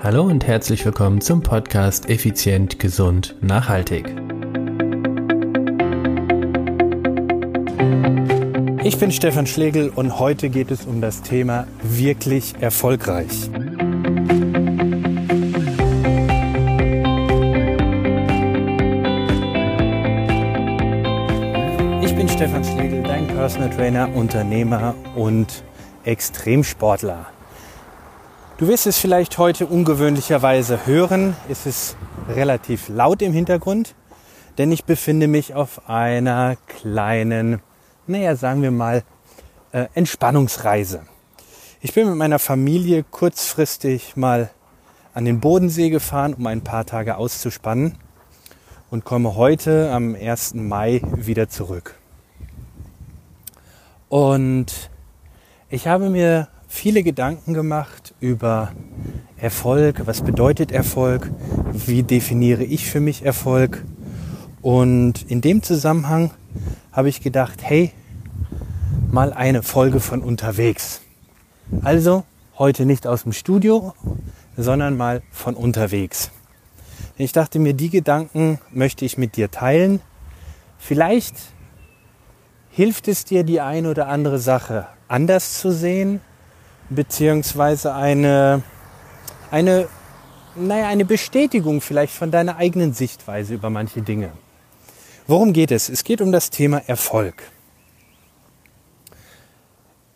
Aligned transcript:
Hallo 0.00 0.22
und 0.22 0.46
herzlich 0.46 0.84
willkommen 0.86 1.20
zum 1.20 1.42
Podcast 1.42 2.08
Effizient, 2.08 2.78
Gesund, 2.78 3.34
Nachhaltig. 3.40 4.06
Ich 8.84 8.96
bin 8.96 9.10
Stefan 9.10 9.48
Schlegel 9.48 9.88
und 9.88 10.20
heute 10.20 10.50
geht 10.50 10.70
es 10.70 10.84
um 10.84 11.00
das 11.00 11.22
Thema 11.22 11.66
wirklich 11.82 12.54
erfolgreich. 12.60 13.50
Ich 22.02 22.14
bin 22.14 22.28
Stefan 22.28 22.62
Schlegel, 22.62 23.02
dein 23.02 23.26
Personal 23.26 23.70
Trainer, 23.70 24.14
Unternehmer 24.14 24.94
und 25.16 25.64
Extremsportler. 26.04 27.26
Du 28.58 28.66
wirst 28.66 28.88
es 28.88 28.98
vielleicht 28.98 29.38
heute 29.38 29.66
ungewöhnlicherweise 29.66 30.84
hören. 30.84 31.36
Es 31.48 31.64
ist 31.64 31.96
relativ 32.28 32.88
laut 32.88 33.22
im 33.22 33.32
Hintergrund, 33.32 33.94
denn 34.58 34.72
ich 34.72 34.84
befinde 34.84 35.28
mich 35.28 35.54
auf 35.54 35.88
einer 35.88 36.56
kleinen, 36.66 37.62
naja, 38.08 38.34
sagen 38.34 38.62
wir 38.62 38.72
mal, 38.72 39.04
äh, 39.70 39.86
Entspannungsreise. 39.94 41.02
Ich 41.82 41.94
bin 41.94 42.08
mit 42.08 42.16
meiner 42.16 42.40
Familie 42.40 43.04
kurzfristig 43.04 44.16
mal 44.16 44.50
an 45.14 45.24
den 45.24 45.38
Bodensee 45.38 45.88
gefahren, 45.88 46.34
um 46.34 46.44
ein 46.48 46.62
paar 46.62 46.84
Tage 46.84 47.16
auszuspannen 47.16 47.96
und 48.90 49.04
komme 49.04 49.36
heute 49.36 49.92
am 49.92 50.16
1. 50.16 50.54
Mai 50.54 51.00
wieder 51.14 51.48
zurück. 51.48 51.94
Und 54.08 54.90
ich 55.70 55.86
habe 55.86 56.10
mir 56.10 56.48
viele 56.68 57.02
Gedanken 57.02 57.54
gemacht 57.54 58.14
über 58.20 58.72
Erfolg, 59.38 60.02
was 60.06 60.20
bedeutet 60.20 60.70
Erfolg, 60.70 61.32
wie 61.72 62.02
definiere 62.02 62.62
ich 62.62 62.88
für 62.88 63.00
mich 63.00 63.24
Erfolg. 63.24 63.84
Und 64.60 65.22
in 65.28 65.40
dem 65.40 65.62
Zusammenhang 65.62 66.30
habe 66.92 67.08
ich 67.08 67.22
gedacht, 67.22 67.60
hey, 67.62 67.92
mal 69.10 69.32
eine 69.32 69.62
Folge 69.62 69.98
von 69.98 70.22
unterwegs. 70.22 71.00
Also 71.82 72.24
heute 72.58 72.84
nicht 72.84 73.06
aus 73.06 73.22
dem 73.22 73.32
Studio, 73.32 73.94
sondern 74.56 74.96
mal 74.96 75.22
von 75.30 75.54
unterwegs. 75.54 76.30
Ich 77.16 77.32
dachte 77.32 77.58
mir, 77.58 77.74
die 77.74 77.90
Gedanken 77.90 78.58
möchte 78.70 79.04
ich 79.04 79.16
mit 79.16 79.36
dir 79.36 79.50
teilen. 79.50 80.00
Vielleicht 80.78 81.34
hilft 82.70 83.08
es 83.08 83.24
dir, 83.24 83.42
die 83.42 83.60
eine 83.60 83.90
oder 83.90 84.08
andere 84.08 84.38
Sache 84.38 84.86
anders 85.08 85.58
zu 85.58 85.72
sehen 85.72 86.20
beziehungsweise 86.90 87.94
eine, 87.94 88.62
eine, 89.50 89.88
naja, 90.54 90.88
eine 90.88 91.04
Bestätigung 91.04 91.80
vielleicht 91.80 92.12
von 92.14 92.30
deiner 92.30 92.56
eigenen 92.56 92.92
Sichtweise 92.92 93.54
über 93.54 93.70
manche 93.70 94.02
Dinge. 94.02 94.30
Worum 95.26 95.52
geht 95.52 95.70
es? 95.70 95.88
Es 95.88 96.04
geht 96.04 96.20
um 96.20 96.32
das 96.32 96.50
Thema 96.50 96.78
Erfolg. 96.86 97.42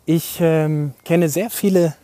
Ich 0.05 0.39
ähm, 0.41 0.93
kenne 1.05 1.29
sehr 1.29 1.49
viele 1.49 1.95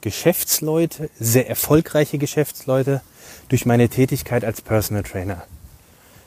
Geschäftsleute, 0.00 1.10
sehr 1.18 1.48
erfolgreiche 1.48 2.18
Geschäftsleute 2.18 3.02
durch 3.48 3.66
meine 3.66 3.88
Tätigkeit 3.88 4.44
als 4.44 4.62
Personal 4.62 5.02
Trainer. 5.02 5.44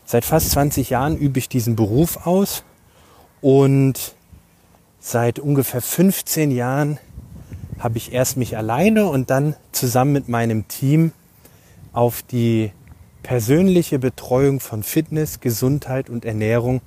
Seit 0.06 0.26
fast 0.26 0.52
20 0.52 0.92
Jahren 0.92 1.18
übe 1.18 1.40
ich 1.40 1.50
diesen 1.50 1.76
Beruf 1.76 2.28
aus 2.28 2.64
und 3.42 4.16
seit 5.00 5.40
ungefähr 5.40 5.82
15 5.82 6.52
Jahren 6.52 7.00
habe 7.80 7.98
ich 7.98 8.14
erst 8.14 8.38
mich 8.38 8.58
alleine 8.58 9.08
und 9.08 9.30
dann 9.30 9.56
zusammen 9.72 10.14
mit 10.14 10.30
meinem 10.30 10.68
Team 10.68 11.12
auf 11.94 12.22
die 12.22 12.72
persönliche 13.24 14.00
Betreuung 14.00 14.60
von 14.60 14.84
Fitness, 14.84 15.40
Gesundheit 15.40 16.10
und 16.10 16.26
Ernährung 16.26 16.82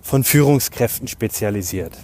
von 0.00 0.24
Führungskräften 0.24 1.08
spezialisiert. 1.08 1.96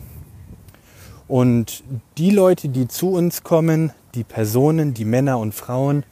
Und 1.29 1.85
die 2.19 2.31
Leute, 2.31 2.69
die 2.69 2.89
zu 2.89 3.11
uns 3.13 3.43
kommen, 3.43 3.93
die 4.15 4.25
Personen, 4.25 4.95
die 4.95 5.05
Männer 5.05 5.39
und 5.39 5.55
Frauen, 5.55 6.05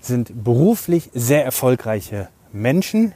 sind 0.00 0.44
beruflich 0.44 1.10
sehr 1.14 1.44
erfolgreiche 1.44 2.28
Menschen. 2.52 3.12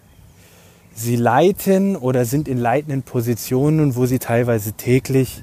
Sie 0.95 1.17
leiten 1.17 1.97
oder 1.97 2.25
sind 2.25 2.49
in 2.49 2.59
leitenden 2.59 3.03
Positionen, 3.03 3.97
wo 3.97 4.07
sie 4.07 4.19
teilweise 4.19 4.73
täglich, 4.73 5.43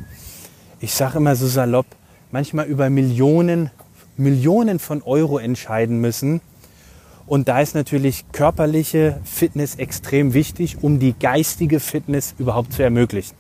ich 0.80 0.94
sage 0.94 1.18
immer 1.18 1.36
so 1.36 1.48
salopp, 1.48 1.88
manchmal 2.32 2.68
über 2.68 2.90
Millionen, 2.90 3.72
Millionen 4.18 4.80
von 4.80 5.02
Euro 5.02 5.38
entscheiden 5.38 6.00
müssen. 6.00 6.42
Und 7.26 7.48
da 7.48 7.60
ist 7.60 7.76
natürlich 7.76 8.26
körperliche 8.32 9.20
Fitness 9.24 9.76
extrem 9.76 10.34
wichtig, 10.34 10.78
um 10.82 11.00
die 11.00 11.14
geistige 11.14 11.80
Fitness 11.80 12.34
überhaupt 12.40 12.74
zu 12.74 12.84
ermöglichen. 12.84 13.36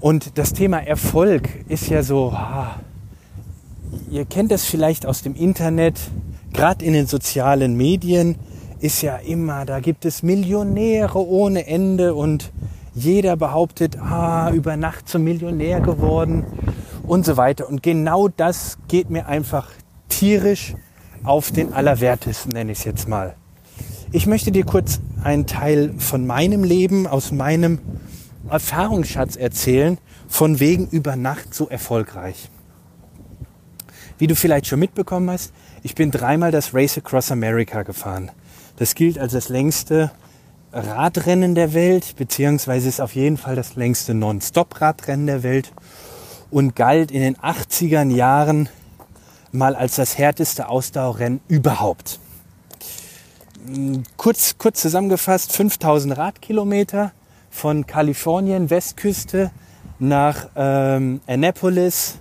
Und 0.00 0.36
das 0.36 0.52
Thema 0.52 0.78
Erfolg 0.78 1.48
ist 1.68 1.88
ja 1.88 2.02
so, 2.02 2.32
ah, 2.32 2.80
ihr 4.10 4.24
kennt 4.24 4.50
das 4.50 4.64
vielleicht 4.64 5.06
aus 5.06 5.22
dem 5.22 5.36
Internet, 5.36 6.00
gerade 6.52 6.84
in 6.84 6.92
den 6.92 7.06
sozialen 7.06 7.76
Medien 7.76 8.34
ist 8.80 9.00
ja 9.02 9.16
immer, 9.16 9.64
da 9.64 9.78
gibt 9.78 10.04
es 10.04 10.24
Millionäre 10.24 11.24
ohne 11.24 11.68
Ende 11.68 12.14
und 12.14 12.50
jeder 12.94 13.36
behauptet, 13.36 13.96
ah, 13.96 14.50
über 14.50 14.76
Nacht 14.76 15.08
zum 15.08 15.22
Millionär 15.22 15.80
geworden 15.80 16.44
und 17.06 17.24
so 17.26 17.36
weiter. 17.36 17.68
Und 17.68 17.82
genau 17.82 18.28
das 18.28 18.78
geht 18.88 19.10
mir 19.10 19.26
einfach 19.26 19.70
tierisch 20.08 20.74
auf 21.24 21.50
den 21.50 21.72
Allerwertesten, 21.72 22.52
nenne 22.52 22.72
ich 22.72 22.78
es 22.78 22.84
jetzt 22.84 23.08
mal. 23.08 23.36
Ich 24.10 24.26
möchte 24.26 24.52
dir 24.52 24.64
kurz 24.64 25.00
einen 25.22 25.46
Teil 25.46 25.94
von 25.98 26.26
meinem 26.26 26.64
Leben, 26.64 27.06
aus 27.06 27.32
meinem 27.32 27.78
Erfahrungsschatz 28.50 29.36
erzählen, 29.36 29.98
von 30.28 30.60
wegen 30.60 30.86
über 30.88 31.16
Nacht 31.16 31.54
so 31.54 31.68
erfolgreich. 31.68 32.50
Wie 34.18 34.26
du 34.26 34.36
vielleicht 34.36 34.66
schon 34.66 34.80
mitbekommen 34.80 35.30
hast, 35.30 35.52
ich 35.82 35.94
bin 35.94 36.10
dreimal 36.10 36.50
das 36.50 36.74
Race 36.74 36.98
Across 36.98 37.32
America 37.32 37.82
gefahren. 37.82 38.30
Das 38.76 38.94
gilt 38.94 39.18
als 39.18 39.32
das 39.32 39.48
längste 39.48 40.10
Radrennen 40.72 41.54
der 41.54 41.74
Welt, 41.74 42.16
beziehungsweise 42.16 42.88
ist 42.88 43.00
auf 43.00 43.14
jeden 43.14 43.36
Fall 43.36 43.56
das 43.56 43.76
längste 43.76 44.14
Non-Stop-Radrennen 44.14 45.26
der 45.26 45.42
Welt 45.42 45.72
und 46.52 46.76
galt 46.76 47.10
in 47.10 47.22
den 47.22 47.36
80er 47.36 48.08
Jahren 48.10 48.68
mal 49.50 49.74
als 49.74 49.96
das 49.96 50.18
härteste 50.18 50.68
Ausdauerrennen 50.68 51.40
überhaupt. 51.48 52.20
Kurz, 54.16 54.56
kurz 54.58 54.82
zusammengefasst, 54.82 55.52
5000 55.52 56.16
Radkilometer 56.16 57.12
von 57.50 57.86
Kalifornien, 57.86 58.70
Westküste, 58.70 59.50
nach 59.98 60.48
ähm, 60.56 61.20
Annapolis, 61.26 62.18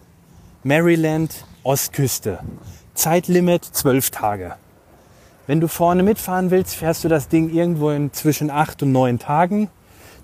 Maryland, 0.64 1.46
Ostküste. 1.64 2.40
Zeitlimit 2.94 3.66
12 3.66 4.12
Tage. 4.12 4.56
Wenn 5.48 5.60
du 5.60 5.68
vorne 5.68 6.04
mitfahren 6.04 6.52
willst, 6.52 6.76
fährst 6.76 7.04
du 7.04 7.08
das 7.08 7.28
Ding 7.28 7.50
irgendwo 7.50 7.90
in 7.90 8.14
zwischen 8.14 8.50
8 8.52 8.84
und 8.84 8.92
9 8.92 9.20
Tagen. 9.20 9.70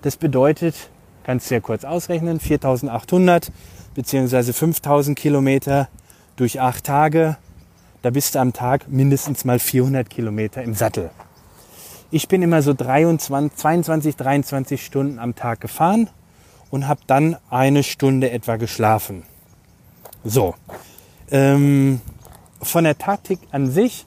Das 0.02 0.16
bedeutet, 0.16 0.74
kannst 1.24 1.50
du 1.50 1.56
ja 1.56 1.60
kurz 1.60 1.84
ausrechnen, 1.84 2.38
4800 2.38 3.50
beziehungsweise 3.98 4.52
5000 4.52 5.18
Kilometer 5.18 5.88
durch 6.36 6.60
acht 6.60 6.84
Tage. 6.84 7.36
Da 8.02 8.10
bist 8.10 8.36
du 8.36 8.38
am 8.38 8.52
Tag 8.52 8.88
mindestens 8.88 9.44
mal 9.44 9.58
400 9.58 10.08
Kilometer 10.08 10.62
im 10.62 10.74
Sattel. 10.74 11.10
Ich 12.12 12.28
bin 12.28 12.40
immer 12.42 12.62
so 12.62 12.74
23, 12.74 13.58
22, 13.58 14.14
23 14.14 14.86
Stunden 14.86 15.18
am 15.18 15.34
Tag 15.34 15.60
gefahren 15.60 16.08
und 16.70 16.86
habe 16.86 17.00
dann 17.08 17.38
eine 17.50 17.82
Stunde 17.82 18.30
etwa 18.30 18.54
geschlafen. 18.54 19.24
So, 20.22 20.54
ähm, 21.32 22.00
von 22.62 22.84
der 22.84 22.98
Taktik 22.98 23.40
an 23.50 23.68
sich 23.68 24.06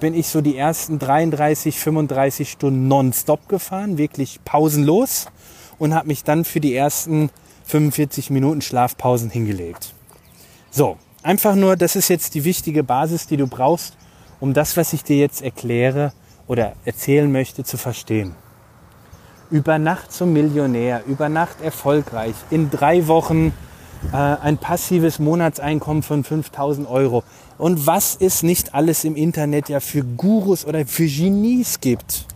bin 0.00 0.14
ich 0.14 0.26
so 0.26 0.40
die 0.40 0.56
ersten 0.56 0.98
33, 0.98 1.78
35 1.78 2.50
Stunden 2.50 2.88
nonstop 2.88 3.48
gefahren, 3.48 3.96
wirklich 3.96 4.40
pausenlos 4.44 5.26
und 5.78 5.94
habe 5.94 6.08
mich 6.08 6.24
dann 6.24 6.44
für 6.44 6.60
die 6.60 6.74
ersten 6.74 7.30
45 7.64 8.30
Minuten 8.30 8.60
Schlafpausen 8.60 9.30
hingelegt. 9.30 9.92
So, 10.70 10.96
einfach 11.22 11.54
nur, 11.54 11.76
das 11.76 11.96
ist 11.96 12.08
jetzt 12.08 12.34
die 12.34 12.44
wichtige 12.44 12.84
Basis, 12.84 13.26
die 13.26 13.36
du 13.36 13.46
brauchst, 13.46 13.96
um 14.40 14.54
das, 14.54 14.76
was 14.76 14.92
ich 14.92 15.04
dir 15.04 15.18
jetzt 15.18 15.42
erkläre 15.42 16.12
oder 16.46 16.74
erzählen 16.84 17.30
möchte, 17.30 17.64
zu 17.64 17.76
verstehen. 17.76 18.34
Über 19.50 19.78
Nacht 19.78 20.12
zum 20.12 20.32
Millionär, 20.32 21.02
über 21.06 21.28
Nacht 21.28 21.60
erfolgreich, 21.60 22.34
in 22.50 22.70
drei 22.70 23.06
Wochen 23.06 23.52
äh, 24.12 24.16
ein 24.16 24.58
passives 24.58 25.18
Monatseinkommen 25.18 26.02
von 26.02 26.24
5000 26.24 26.88
Euro. 26.88 27.22
Und 27.56 27.86
was 27.86 28.16
es 28.20 28.42
nicht 28.42 28.74
alles 28.74 29.04
im 29.04 29.16
Internet 29.16 29.68
ja 29.68 29.80
für 29.80 30.02
Gurus 30.02 30.64
oder 30.64 30.84
für 30.86 31.06
Genies 31.06 31.80
gibt. 31.80 32.26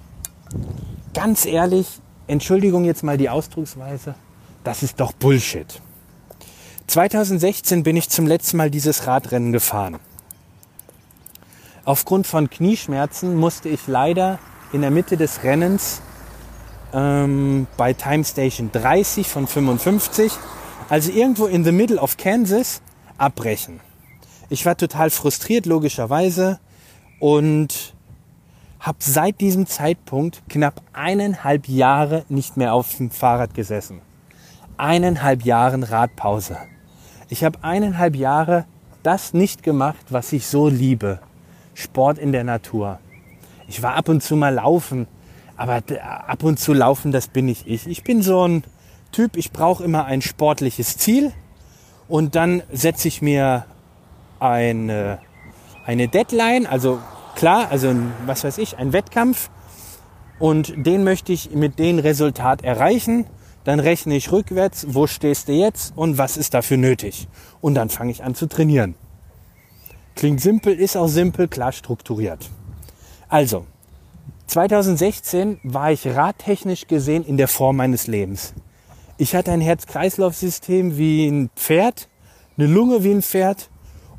Ganz 1.12 1.44
ehrlich, 1.44 1.86
Entschuldigung 2.26 2.84
jetzt 2.84 3.02
mal 3.02 3.19
die 3.19 3.28
Ausdrucksweise, 3.28 4.14
das 4.68 4.82
ist 4.82 5.00
doch 5.00 5.12
Bullshit. 5.12 5.80
2016 6.88 7.84
bin 7.84 7.96
ich 7.96 8.10
zum 8.10 8.26
letzten 8.26 8.58
Mal 8.58 8.70
dieses 8.70 9.06
Radrennen 9.06 9.50
gefahren. 9.50 9.96
Aufgrund 11.86 12.26
von 12.26 12.50
Knieschmerzen 12.50 13.34
musste 13.34 13.70
ich 13.70 13.86
leider 13.86 14.38
in 14.74 14.82
der 14.82 14.90
Mitte 14.90 15.16
des 15.16 15.42
Rennens 15.42 16.02
ähm, 16.92 17.66
bei 17.78 17.94
Time 17.94 18.22
Station 18.24 18.68
30 18.70 19.26
von 19.26 19.46
55, 19.46 20.32
also 20.90 21.12
irgendwo 21.12 21.46
in 21.46 21.64
the 21.64 21.72
middle 21.72 21.98
of 21.98 22.18
Kansas, 22.18 22.82
abbrechen. 23.16 23.80
Ich 24.50 24.66
war 24.66 24.76
total 24.76 25.08
frustriert, 25.08 25.64
logischerweise, 25.64 26.60
und 27.20 27.94
habe 28.80 28.98
seit 29.00 29.40
diesem 29.40 29.66
Zeitpunkt 29.66 30.42
knapp 30.50 30.82
eineinhalb 30.92 31.68
Jahre 31.68 32.26
nicht 32.28 32.58
mehr 32.58 32.74
auf 32.74 32.94
dem 32.98 33.10
Fahrrad 33.10 33.54
gesessen. 33.54 34.02
Eineinhalb 34.78 35.44
Jahren 35.44 35.82
Radpause. 35.82 36.56
Ich 37.28 37.44
habe 37.44 37.58
eineinhalb 37.62 38.16
Jahre 38.16 38.64
das 39.02 39.34
nicht 39.34 39.62
gemacht, 39.62 40.06
was 40.10 40.32
ich 40.32 40.46
so 40.46 40.69
liebe. 40.69 41.19
Sport 41.75 42.19
in 42.19 42.32
der 42.32 42.44
Natur. 42.44 42.98
Ich 43.66 43.82
war 43.82 43.94
ab 43.94 44.08
und 44.08 44.22
zu 44.22 44.36
mal 44.36 44.54
laufen, 44.54 45.06
aber 45.56 45.82
ab 46.00 46.42
und 46.42 46.58
zu 46.58 46.72
laufen, 46.72 47.12
das 47.12 47.28
bin 47.28 47.48
ich 47.48 47.66
ich. 47.66 47.86
Ich 47.86 48.04
bin 48.04 48.22
so 48.22 48.46
ein 48.46 48.64
Typ, 49.12 49.36
ich 49.36 49.52
brauche 49.52 49.82
immer 49.82 50.04
ein 50.04 50.22
sportliches 50.22 50.96
Ziel 50.96 51.32
und 52.08 52.34
dann 52.34 52.62
setze 52.72 53.08
ich 53.08 53.20
mir 53.20 53.64
eine, 54.38 55.19
eine 55.84 56.08
Deadline, 56.08 56.66
also 56.66 57.00
klar, 57.34 57.69
also 57.70 57.94
was 58.26 58.44
weiß 58.44 58.58
ich, 58.58 58.78
ein 58.78 58.92
Wettkampf 58.92 59.50
und 60.38 60.72
den 60.76 61.04
möchte 61.04 61.32
ich 61.32 61.50
mit 61.50 61.78
dem 61.78 61.98
Resultat 61.98 62.62
erreichen. 62.62 63.26
Dann 63.68 63.80
rechne 63.80 64.16
ich 64.16 64.32
rückwärts, 64.32 64.86
wo 64.88 65.06
stehst 65.06 65.48
du 65.48 65.52
jetzt 65.52 65.92
und 65.94 66.16
was 66.16 66.38
ist 66.38 66.54
dafür 66.54 66.78
nötig. 66.78 67.28
Und 67.60 67.74
dann 67.74 67.90
fange 67.90 68.10
ich 68.10 68.24
an 68.24 68.34
zu 68.34 68.46
trainieren. 68.46 68.94
Klingt 70.14 70.40
simpel, 70.40 70.72
ist 70.72 70.96
auch 70.96 71.06
simpel, 71.06 71.48
klar 71.48 71.72
strukturiert. 71.72 72.48
Also, 73.28 73.66
2016 74.46 75.60
war 75.64 75.92
ich 75.92 76.06
radtechnisch 76.06 76.86
gesehen 76.86 77.26
in 77.26 77.36
der 77.36 77.46
Form 77.46 77.76
meines 77.76 78.06
Lebens. 78.06 78.54
Ich 79.18 79.34
hatte 79.34 79.52
ein 79.52 79.60
Herz-Kreislauf-System 79.60 80.96
wie 80.96 81.26
ein 81.26 81.50
Pferd, 81.54 82.08
eine 82.56 82.68
Lunge 82.68 83.04
wie 83.04 83.10
ein 83.10 83.20
Pferd 83.20 83.68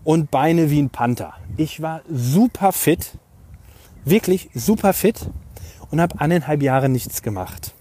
und 0.04 0.30
Beine 0.30 0.70
wie 0.70 0.80
ein 0.80 0.92
Panther. 0.92 1.34
Ich 1.58 1.82
war 1.82 2.04
super 2.08 2.72
fit, 2.72 3.14
wirklich 4.06 4.52
super 4.54 4.94
fit 4.94 5.28
und 5.90 6.00
habe 6.00 6.22
eineinhalb 6.22 6.62
Jahre 6.62 6.88
nichts 6.88 7.24
gemacht. 7.24 7.74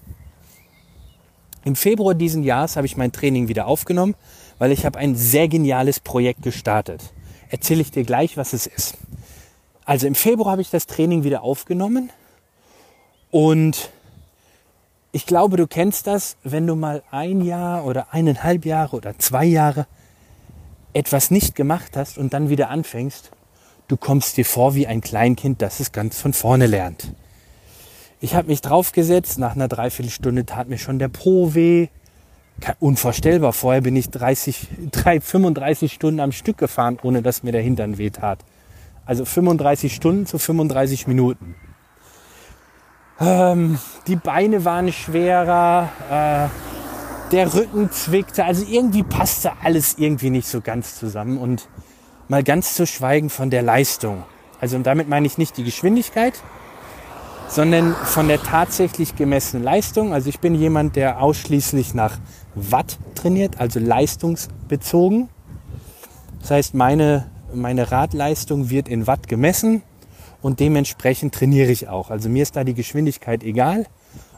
Im 1.68 1.76
Februar 1.76 2.14
diesen 2.14 2.44
Jahres 2.44 2.76
habe 2.76 2.86
ich 2.86 2.96
mein 2.96 3.12
Training 3.12 3.48
wieder 3.48 3.66
aufgenommen, 3.66 4.14
weil 4.56 4.72
ich 4.72 4.86
habe 4.86 4.98
ein 4.98 5.14
sehr 5.14 5.48
geniales 5.48 6.00
Projekt 6.00 6.40
gestartet. 6.40 7.02
Erzähle 7.50 7.82
ich 7.82 7.90
dir 7.90 8.04
gleich, 8.04 8.38
was 8.38 8.54
es 8.54 8.66
ist. 8.66 8.96
Also 9.84 10.06
im 10.06 10.14
Februar 10.14 10.52
habe 10.52 10.62
ich 10.62 10.70
das 10.70 10.86
Training 10.86 11.24
wieder 11.24 11.42
aufgenommen 11.42 12.08
und 13.30 13.90
ich 15.12 15.26
glaube, 15.26 15.58
du 15.58 15.66
kennst 15.66 16.06
das, 16.06 16.38
wenn 16.42 16.66
du 16.66 16.74
mal 16.74 17.02
ein 17.10 17.42
Jahr 17.42 17.84
oder 17.84 18.14
eineinhalb 18.14 18.64
Jahre 18.64 18.96
oder 18.96 19.18
zwei 19.18 19.44
Jahre 19.44 19.86
etwas 20.94 21.30
nicht 21.30 21.54
gemacht 21.54 21.98
hast 21.98 22.16
und 22.16 22.32
dann 22.32 22.48
wieder 22.48 22.70
anfängst, 22.70 23.30
du 23.88 23.98
kommst 23.98 24.38
dir 24.38 24.46
vor 24.46 24.74
wie 24.74 24.86
ein 24.86 25.02
Kleinkind, 25.02 25.60
das 25.60 25.80
es 25.80 25.92
ganz 25.92 26.18
von 26.18 26.32
vorne 26.32 26.66
lernt. 26.66 27.12
Ich 28.20 28.34
habe 28.34 28.48
mich 28.48 28.60
draufgesetzt, 28.60 29.38
nach 29.38 29.54
einer 29.54 29.68
Dreiviertelstunde 29.68 30.44
tat 30.44 30.68
mir 30.68 30.78
schon 30.78 30.98
der 30.98 31.08
Po 31.08 31.54
weh. 31.54 31.88
Unvorstellbar, 32.80 33.52
vorher 33.52 33.82
bin 33.82 33.94
ich 33.94 34.10
30, 34.10 34.66
3, 34.90 35.20
35 35.20 35.92
Stunden 35.92 36.18
am 36.18 36.32
Stück 36.32 36.58
gefahren, 36.58 36.98
ohne 37.02 37.22
dass 37.22 37.44
mir 37.44 37.52
der 37.52 37.62
Hintern 37.62 37.98
weh 37.98 38.10
tat. 38.10 38.40
Also 39.06 39.24
35 39.24 39.94
Stunden 39.94 40.26
zu 40.26 40.38
35 40.38 41.06
Minuten. 41.06 41.54
Ähm, 43.20 43.78
die 44.08 44.16
Beine 44.16 44.64
waren 44.64 44.92
schwerer, 44.92 45.88
äh, 46.10 47.30
der 47.30 47.54
Rücken 47.54 47.92
zwickte, 47.92 48.44
also 48.44 48.64
irgendwie 48.68 49.04
passte 49.04 49.52
alles 49.62 49.96
irgendwie 49.98 50.30
nicht 50.30 50.48
so 50.48 50.60
ganz 50.60 50.98
zusammen 50.98 51.38
und 51.38 51.68
mal 52.26 52.42
ganz 52.42 52.74
zu 52.74 52.86
schweigen 52.86 53.30
von 53.30 53.50
der 53.50 53.62
Leistung. 53.62 54.24
Also 54.60 54.76
und 54.76 54.84
damit 54.84 55.08
meine 55.08 55.26
ich 55.26 55.38
nicht 55.38 55.56
die 55.56 55.64
Geschwindigkeit, 55.64 56.34
sondern 57.48 57.94
von 57.94 58.28
der 58.28 58.42
tatsächlich 58.42 59.16
gemessenen 59.16 59.64
Leistung. 59.64 60.12
Also 60.12 60.28
ich 60.28 60.38
bin 60.38 60.54
jemand, 60.54 60.96
der 60.96 61.20
ausschließlich 61.22 61.94
nach 61.94 62.18
Watt 62.54 62.98
trainiert, 63.14 63.58
also 63.58 63.80
leistungsbezogen. 63.80 65.28
Das 66.40 66.50
heißt, 66.50 66.74
meine, 66.74 67.30
meine 67.52 67.90
Radleistung 67.90 68.70
wird 68.70 68.88
in 68.88 69.06
Watt 69.06 69.28
gemessen 69.28 69.82
und 70.42 70.60
dementsprechend 70.60 71.34
trainiere 71.34 71.72
ich 71.72 71.88
auch. 71.88 72.10
Also 72.10 72.28
mir 72.28 72.42
ist 72.42 72.56
da 72.56 72.64
die 72.64 72.74
Geschwindigkeit 72.74 73.42
egal, 73.42 73.86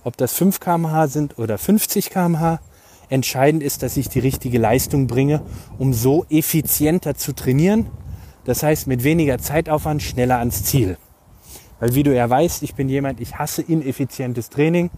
ob 0.04 0.16
das 0.16 0.32
5 0.32 0.60
km/h 0.60 1.08
sind 1.08 1.38
oder 1.38 1.58
50 1.58 2.10
km/h. 2.10 2.60
Entscheidend 3.10 3.62
ist, 3.62 3.82
dass 3.82 3.96
ich 3.96 4.08
die 4.08 4.20
richtige 4.20 4.58
Leistung 4.58 5.08
bringe, 5.08 5.42
um 5.78 5.92
so 5.92 6.24
effizienter 6.30 7.16
zu 7.16 7.32
trainieren. 7.34 7.86
Das 8.44 8.62
heißt, 8.62 8.86
mit 8.86 9.02
weniger 9.02 9.38
Zeitaufwand 9.38 10.02
schneller 10.02 10.38
ans 10.38 10.62
Ziel. 10.62 10.96
Weil 11.80 11.94
wie 11.94 12.02
du 12.02 12.14
ja 12.14 12.28
weißt, 12.28 12.62
ich 12.62 12.74
bin 12.74 12.88
jemand, 12.88 13.20
ich 13.20 13.36
hasse 13.36 13.62
ineffizientes 13.62 14.50
Training. 14.50 14.90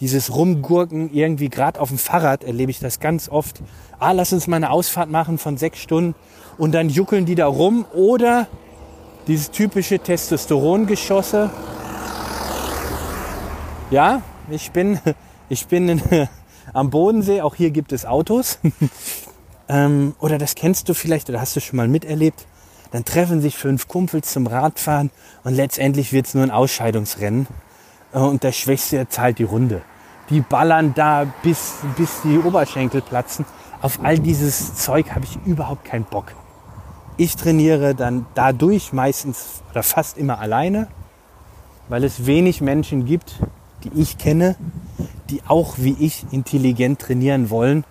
Dieses 0.00 0.34
Rumgurken, 0.34 1.10
irgendwie 1.14 1.48
gerade 1.48 1.80
auf 1.80 1.88
dem 1.88 1.98
Fahrrad 1.98 2.44
erlebe 2.44 2.70
ich 2.70 2.80
das 2.80 3.00
ganz 3.00 3.30
oft. 3.30 3.62
Ah, 3.98 4.12
lass 4.12 4.32
uns 4.32 4.46
mal 4.46 4.56
eine 4.56 4.70
Ausfahrt 4.70 5.08
machen 5.08 5.38
von 5.38 5.56
sechs 5.56 5.78
Stunden 5.78 6.14
und 6.58 6.72
dann 6.72 6.90
juckeln 6.90 7.24
die 7.24 7.34
da 7.34 7.46
rum 7.46 7.86
oder 7.94 8.46
dieses 9.26 9.50
typische 9.50 9.98
Testosterongeschosse. 9.98 11.50
Ja, 13.90 14.22
ich 14.50 14.70
bin, 14.72 14.98
ich 15.48 15.66
bin 15.66 15.88
in, 15.88 16.02
am 16.72 16.90
Bodensee, 16.90 17.40
auch 17.40 17.54
hier 17.54 17.70
gibt 17.70 17.92
es 17.92 18.04
Autos. 18.04 18.58
ähm, 19.68 20.14
oder 20.18 20.38
das 20.38 20.54
kennst 20.56 20.88
du 20.88 20.94
vielleicht 20.94 21.30
oder 21.30 21.40
hast 21.40 21.56
du 21.56 21.60
schon 21.60 21.76
mal 21.76 21.88
miterlebt. 21.88 22.46
Dann 22.96 23.04
treffen 23.04 23.42
sich 23.42 23.58
fünf 23.58 23.88
Kumpels 23.88 24.32
zum 24.32 24.46
Radfahren 24.46 25.10
und 25.44 25.52
letztendlich 25.52 26.14
wird 26.14 26.28
es 26.28 26.32
nur 26.32 26.44
ein 26.44 26.50
Ausscheidungsrennen. 26.50 27.46
Äh, 28.14 28.20
und 28.20 28.42
der 28.42 28.52
Schwächste 28.52 29.06
zahlt 29.06 29.38
die 29.38 29.44
Runde. 29.44 29.82
Die 30.30 30.40
ballern 30.40 30.94
da 30.94 31.26
bis, 31.42 31.74
bis 31.98 32.22
die 32.24 32.38
Oberschenkel 32.38 33.02
platzen. 33.02 33.44
Auf 33.82 34.00
all 34.02 34.18
dieses 34.18 34.76
Zeug 34.76 35.10
habe 35.10 35.26
ich 35.26 35.36
überhaupt 35.44 35.84
keinen 35.84 36.04
Bock. 36.04 36.32
Ich 37.18 37.36
trainiere 37.36 37.94
dann 37.94 38.24
dadurch 38.34 38.94
meistens 38.94 39.60
oder 39.70 39.82
fast 39.82 40.16
immer 40.16 40.38
alleine, 40.38 40.88
weil 41.90 42.02
es 42.02 42.24
wenig 42.24 42.62
Menschen 42.62 43.04
gibt, 43.04 43.40
die 43.84 43.90
ich 44.00 44.16
kenne, 44.16 44.56
die 45.28 45.42
auch 45.46 45.74
wie 45.76 45.98
ich 46.00 46.24
intelligent 46.30 46.98
trainieren 46.98 47.50
wollen 47.50 47.84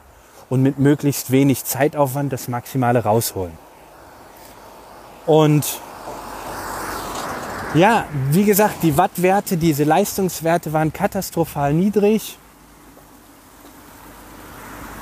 und 0.50 0.64
mit 0.64 0.80
möglichst 0.80 1.30
wenig 1.30 1.64
Zeitaufwand 1.64 2.34
das 2.34 2.48
Maximale 2.48 3.04
rausholen. 3.04 3.65
Und 5.26 5.80
ja, 7.74 8.06
wie 8.32 8.46
gesagt, 8.46 8.84
die 8.84 8.98
Wattwerte, 8.98 9.58
diese 9.58 9.84
Leistungswerte 9.84 10.72
waren 10.72 10.94
katastrophal 10.94 11.74
niedrig. 11.74 12.38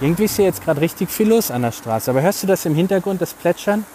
Irgendwie 0.02 0.26
ist 0.26 0.36
hier 0.36 0.46
jetzt 0.46 0.64
gerade 0.64 0.82
richtig 0.82 1.12
viel 1.12 1.30
los 1.30 1.52
an 1.52 1.62
der 1.62 1.72
Straße. 1.72 2.10
Aber 2.10 2.22
hörst 2.22 2.44
du 2.44 2.48
das 2.48 2.66
im 2.66 2.76
Hintergrund, 2.76 3.22
das 3.22 3.34
Plätschern? 3.34 3.86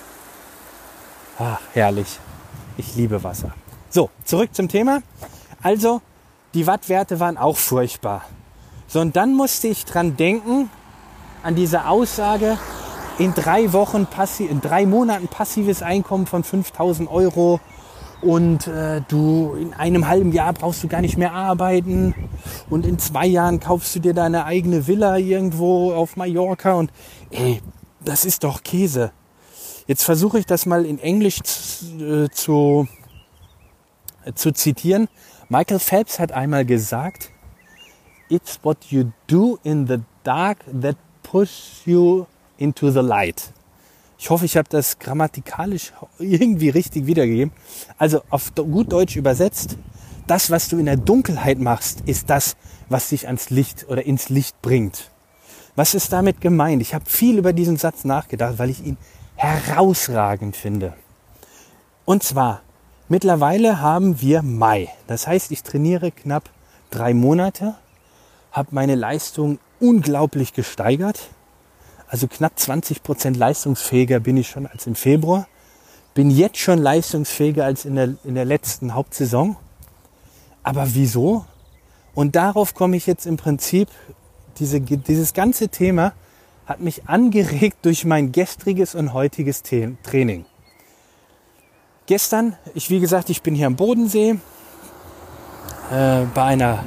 Ach, 1.39 1.61
herrlich. 1.73 2.19
Ich 2.77 2.95
liebe 2.95 3.23
Wasser. 3.23 3.53
So, 3.91 4.11
zurück 4.25 4.55
zum 4.55 4.69
Thema. 4.69 5.03
Also, 5.63 6.01
die 6.55 6.67
Wattwerte 6.67 7.21
waren 7.21 7.37
auch 7.37 7.57
furchtbar. 7.57 8.25
So, 8.87 9.01
und 9.01 9.17
dann 9.17 9.35
musste 9.35 9.69
ich 9.69 9.85
dran 9.85 10.17
denken, 10.17 10.71
an 11.43 11.55
diese 11.55 11.87
Aussage, 11.87 12.59
in 13.19 13.35
drei 13.35 13.73
Wochen, 13.73 14.07
passiv, 14.07 14.51
in 14.51 14.61
drei 14.61 14.87
Monaten 14.87 15.29
passives 15.29 15.83
Einkommen 15.83 16.27
von 16.27 16.45
5000 16.45 17.11
Euro 17.11 17.61
und 18.23 18.67
äh, 18.67 19.01
du 19.09 19.55
in 19.55 19.75
einem 19.75 20.09
halben 20.09 20.33
Jahr 20.33 20.53
brauchst 20.53 20.83
du 20.83 20.89
gar 20.89 21.01
nicht 21.01 21.19
mehr 21.19 21.33
arbeiten 21.33 22.15
und 22.71 22.87
in 22.87 22.99
zwei 22.99 23.27
Jahren 23.27 23.61
kaufst 23.61 23.95
du 23.95 24.01
dir 24.01 24.15
deine 24.15 24.45
eigene 24.45 24.87
Villa 24.87 25.17
irgendwo 25.19 25.93
auf 25.93 26.17
Mallorca 26.17 26.75
und 26.75 26.93
ey, 27.31 27.61
das 28.05 28.25
ist 28.25 28.45
doch 28.45 28.63
Käse. 28.63 29.13
Jetzt 29.87 30.05
versuche 30.05 30.39
ich 30.39 30.47
das 30.47 30.67
mal 30.67 30.85
in 30.85 30.99
Englisch 30.99 31.41
zu, 31.43 32.25
äh, 32.25 32.31
zu, 32.31 32.89
äh, 34.25 34.33
zu 34.33 34.53
zitieren. 34.53 35.09
Michael 35.49 35.79
Phelps 35.79 36.19
hat 36.19 36.33
einmal 36.33 36.65
gesagt, 36.65 37.31
It's 38.31 38.61
what 38.63 38.85
you 38.91 39.13
do 39.27 39.59
in 39.63 39.87
the 39.87 40.01
dark 40.23 40.59
that 40.83 40.97
pushes 41.23 41.81
you 41.87 42.27
into 42.59 42.91
the 42.91 43.01
light. 43.01 43.53
Ich 44.19 44.31
hoffe, 44.31 44.45
ich 44.45 44.57
habe 44.57 44.69
das 44.69 44.99
grammatikalisch 44.99 45.93
irgendwie 46.19 46.69
richtig 46.69 47.07
wiedergegeben. 47.07 47.53
Also 47.97 48.23
auf 48.31 48.55
gut 48.55 48.93
Deutsch 48.93 49.17
übersetzt, 49.17 49.77
das, 50.27 50.51
was 50.51 50.69
du 50.69 50.79
in 50.79 50.87
der 50.87 50.97
Dunkelheit 50.97 51.59
machst, 51.59 52.03
ist 52.05 52.29
das, 52.29 52.57
was 52.89 53.09
dich 53.09 53.27
ans 53.27 53.51
Licht 53.51 53.87
oder 53.89 54.05
ins 54.05 54.29
Licht 54.29 54.61
bringt. 54.61 55.11
Was 55.77 55.95
ist 55.95 56.13
damit 56.13 56.41
gemeint? 56.41 56.83
Ich 56.83 56.93
habe 56.93 57.09
viel 57.09 57.39
über 57.39 57.53
diesen 57.53 57.77
Satz 57.77 58.05
nachgedacht, 58.05 58.59
weil 58.59 58.69
ich 58.69 58.85
ihn 58.85 58.99
herausragend 59.37 60.57
finde. 60.57 60.95
Und 62.05 62.23
zwar, 62.23 62.63
Mittlerweile 63.11 63.81
haben 63.81 64.21
wir 64.21 64.43
Mai. 64.43 64.91
Das 65.07 65.27
heißt, 65.27 65.51
ich 65.51 65.63
trainiere 65.63 66.11
knapp 66.11 66.51
drei 66.91 67.15
Monate, 67.15 67.75
habe 68.53 68.69
meine 68.73 68.97
Leistung 68.97 69.59
unglaublich 69.81 70.53
gesteigert. 70.53 71.31
Also 72.09 72.27
knapp 72.27 72.59
20 72.59 73.03
Prozent 73.03 73.37
leistungsfähiger 73.37 74.19
bin 74.19 74.37
ich 74.39 74.49
schon 74.49 74.67
als 74.67 74.87
im 74.87 74.95
Februar. 74.95 75.47
Bin 76.15 76.31
jetzt 76.31 76.59
schon 76.59 76.79
leistungsfähiger 76.79 77.65
als 77.65 77.85
in 77.85 77.95
der, 77.95 78.15
in 78.25 78.35
der 78.35 78.47
letzten 78.47 78.95
Hauptsaison. 78.95 79.57
Aber 80.63 80.95
wieso? 80.95 81.45
Und 82.15 82.35
darauf 82.35 82.75
komme 82.75 82.97
ich 82.97 83.07
jetzt 83.07 83.27
im 83.27 83.37
Prinzip, 83.37 83.89
diese, 84.59 84.81
dieses 84.81 85.35
ganze 85.35 85.69
Thema 85.69 86.15
hat 86.67 86.81
mich 86.81 87.09
angeregt 87.09 87.79
durch 87.83 88.05
mein 88.05 88.33
gestriges 88.33 88.95
und 88.95 89.13
heutiges 89.13 89.63
Training. 89.63 90.45
Gestern, 92.07 92.57
ich 92.75 92.91
wie 92.91 93.01
gesagt, 93.01 93.31
ich 93.31 93.43
bin 93.43 93.55
hier 93.55 93.67
am 93.67 93.77
Bodensee 93.77 94.39
äh, 95.93 96.25
bei 96.35 96.43
einer 96.43 96.85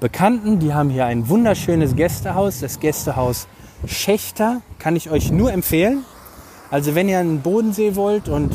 Bekannten, 0.00 0.58
die 0.58 0.74
haben 0.74 0.90
hier 0.90 1.06
ein 1.06 1.28
wunderschönes 1.28 1.96
Gästehaus, 1.96 2.60
das 2.60 2.80
Gästehaus 2.80 3.46
Schächter, 3.86 4.62
kann 4.78 4.96
ich 4.96 5.10
euch 5.10 5.30
nur 5.30 5.52
empfehlen. 5.52 6.04
Also 6.70 6.94
wenn 6.94 7.08
ihr 7.08 7.18
einen 7.18 7.40
Bodensee 7.42 7.94
wollt 7.96 8.28
und 8.28 8.52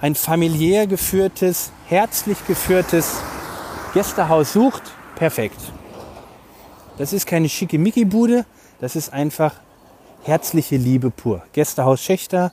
ein 0.00 0.14
familiär 0.14 0.86
geführtes, 0.86 1.72
herzlich 1.86 2.38
geführtes 2.46 3.20
Gästehaus 3.94 4.52
sucht, 4.52 4.82
perfekt. 5.16 5.60
Das 6.98 7.12
ist 7.12 7.26
keine 7.26 7.48
schicke 7.48 7.78
Mickey-Bude, 7.78 8.44
das 8.80 8.96
ist 8.96 9.12
einfach 9.12 9.54
herzliche 10.22 10.76
Liebe 10.76 11.10
pur. 11.10 11.42
Gästehaus 11.52 12.00
Schächter 12.00 12.52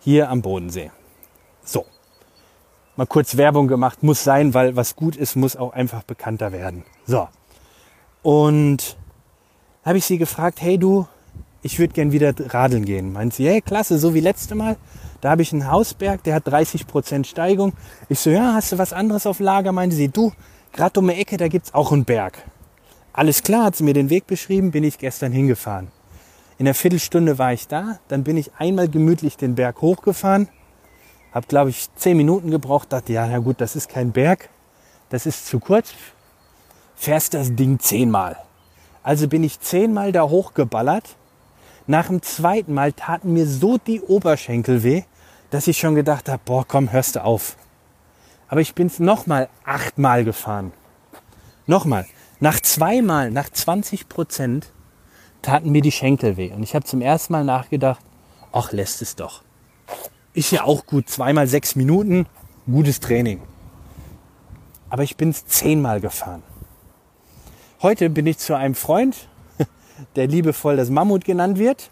hier 0.00 0.30
am 0.30 0.42
Bodensee. 0.42 0.90
So. 1.64 1.86
Mal 2.96 3.06
kurz 3.06 3.36
Werbung 3.36 3.68
gemacht, 3.68 4.02
muss 4.02 4.22
sein, 4.22 4.54
weil 4.54 4.76
was 4.76 4.96
gut 4.96 5.16
ist, 5.16 5.36
muss 5.36 5.56
auch 5.56 5.72
einfach 5.72 6.02
bekannter 6.02 6.52
werden. 6.52 6.84
So. 7.06 7.28
Und 8.22 8.96
habe 9.84 9.98
ich 9.98 10.04
sie 10.04 10.18
gefragt, 10.18 10.60
hey 10.60 10.78
du, 10.78 11.06
ich 11.62 11.78
würde 11.78 11.94
gern 11.94 12.12
wieder 12.12 12.34
radeln 12.52 12.84
gehen. 12.84 13.12
Meint 13.12 13.34
sie, 13.34 13.48
hey, 13.48 13.60
klasse, 13.60 13.98
so 13.98 14.14
wie 14.14 14.20
letzte 14.20 14.54
Mal. 14.54 14.76
Da 15.20 15.30
habe 15.30 15.42
ich 15.42 15.52
einen 15.52 15.70
Hausberg, 15.70 16.22
der 16.24 16.34
hat 16.34 16.48
30 16.48 16.86
Prozent 16.88 17.26
Steigung. 17.26 17.72
Ich 18.08 18.18
so, 18.18 18.30
ja, 18.30 18.54
hast 18.54 18.72
du 18.72 18.78
was 18.78 18.92
anderes 18.92 19.26
auf 19.26 19.38
Lager? 19.38 19.70
Meinte 19.70 19.94
sie, 19.94 20.08
du, 20.08 20.32
gerade 20.72 20.98
um 20.98 21.06
die 21.06 21.14
Ecke, 21.14 21.36
da 21.36 21.46
gibt's 21.46 21.72
auch 21.72 21.92
einen 21.92 22.04
Berg. 22.04 22.42
Alles 23.12 23.42
klar, 23.42 23.66
hat 23.66 23.76
sie 23.76 23.84
mir 23.84 23.94
den 23.94 24.10
Weg 24.10 24.26
beschrieben, 24.26 24.72
bin 24.72 24.84
ich 24.84 24.98
gestern 24.98 25.32
hingefahren. 25.32 25.88
In 26.58 26.66
einer 26.66 26.74
Viertelstunde 26.74 27.38
war 27.38 27.52
ich 27.52 27.68
da, 27.68 27.98
dann 28.08 28.24
bin 28.24 28.36
ich 28.36 28.50
einmal 28.58 28.88
gemütlich 28.88 29.36
den 29.36 29.54
Berg 29.54 29.80
hochgefahren, 29.80 30.48
habe, 31.32 31.46
glaube 31.46 31.70
ich, 31.70 31.88
zehn 31.94 32.16
Minuten 32.16 32.50
gebraucht, 32.50 32.92
dachte, 32.92 33.12
ja, 33.12 33.26
na 33.26 33.38
gut, 33.38 33.60
das 33.60 33.76
ist 33.76 33.88
kein 33.88 34.12
Berg, 34.12 34.48
das 35.10 35.26
ist 35.26 35.46
zu 35.46 35.60
kurz, 35.60 35.92
fährst 36.94 37.34
das 37.34 37.54
Ding 37.54 37.78
zehnmal. 37.78 38.36
Also 39.02 39.28
bin 39.28 39.44
ich 39.44 39.60
zehnmal 39.60 40.12
da 40.12 40.22
hochgeballert, 40.22 41.16
nach 41.86 42.06
dem 42.06 42.22
zweiten 42.22 42.74
Mal 42.74 42.92
taten 42.92 43.32
mir 43.32 43.46
so 43.46 43.78
die 43.78 44.00
Oberschenkel 44.00 44.82
weh, 44.82 45.02
dass 45.50 45.66
ich 45.66 45.78
schon 45.78 45.94
gedacht 45.94 46.28
habe, 46.28 46.42
boah, 46.44 46.64
komm, 46.66 46.92
hörst 46.92 47.16
du 47.16 47.24
auf. 47.24 47.56
Aber 48.48 48.60
ich 48.60 48.74
bin 48.74 48.86
es 48.86 48.98
nochmal 48.98 49.48
achtmal 49.64 50.24
gefahren. 50.24 50.72
Nochmal. 51.66 52.06
Nach 52.40 52.60
zweimal, 52.60 53.30
nach 53.30 53.48
20 53.48 54.08
Prozent, 54.08 54.72
taten 55.42 55.70
mir 55.70 55.82
die 55.82 55.92
Schenkel 55.92 56.36
weh. 56.36 56.52
Und 56.52 56.62
ich 56.62 56.74
habe 56.74 56.84
zum 56.84 57.00
ersten 57.00 57.32
Mal 57.32 57.44
nachgedacht, 57.44 58.00
ach, 58.52 58.72
lässt 58.72 59.02
es 59.02 59.16
doch. 59.16 59.42
Ist 60.34 60.50
ja 60.50 60.64
auch 60.64 60.86
gut. 60.86 61.08
Zweimal 61.08 61.46
sechs 61.46 61.76
Minuten, 61.76 62.26
gutes 62.66 63.00
Training. 63.00 63.40
Aber 64.88 65.02
ich 65.02 65.16
bin 65.16 65.30
es 65.30 65.46
zehnmal 65.46 66.00
gefahren. 66.00 66.42
Heute 67.82 68.10
bin 68.10 68.26
ich 68.26 68.38
zu 68.38 68.54
einem 68.54 68.74
Freund 68.74 69.28
der 70.16 70.26
liebevoll 70.26 70.76
das 70.76 70.90
Mammut 70.90 71.24
genannt 71.24 71.58
wird, 71.58 71.90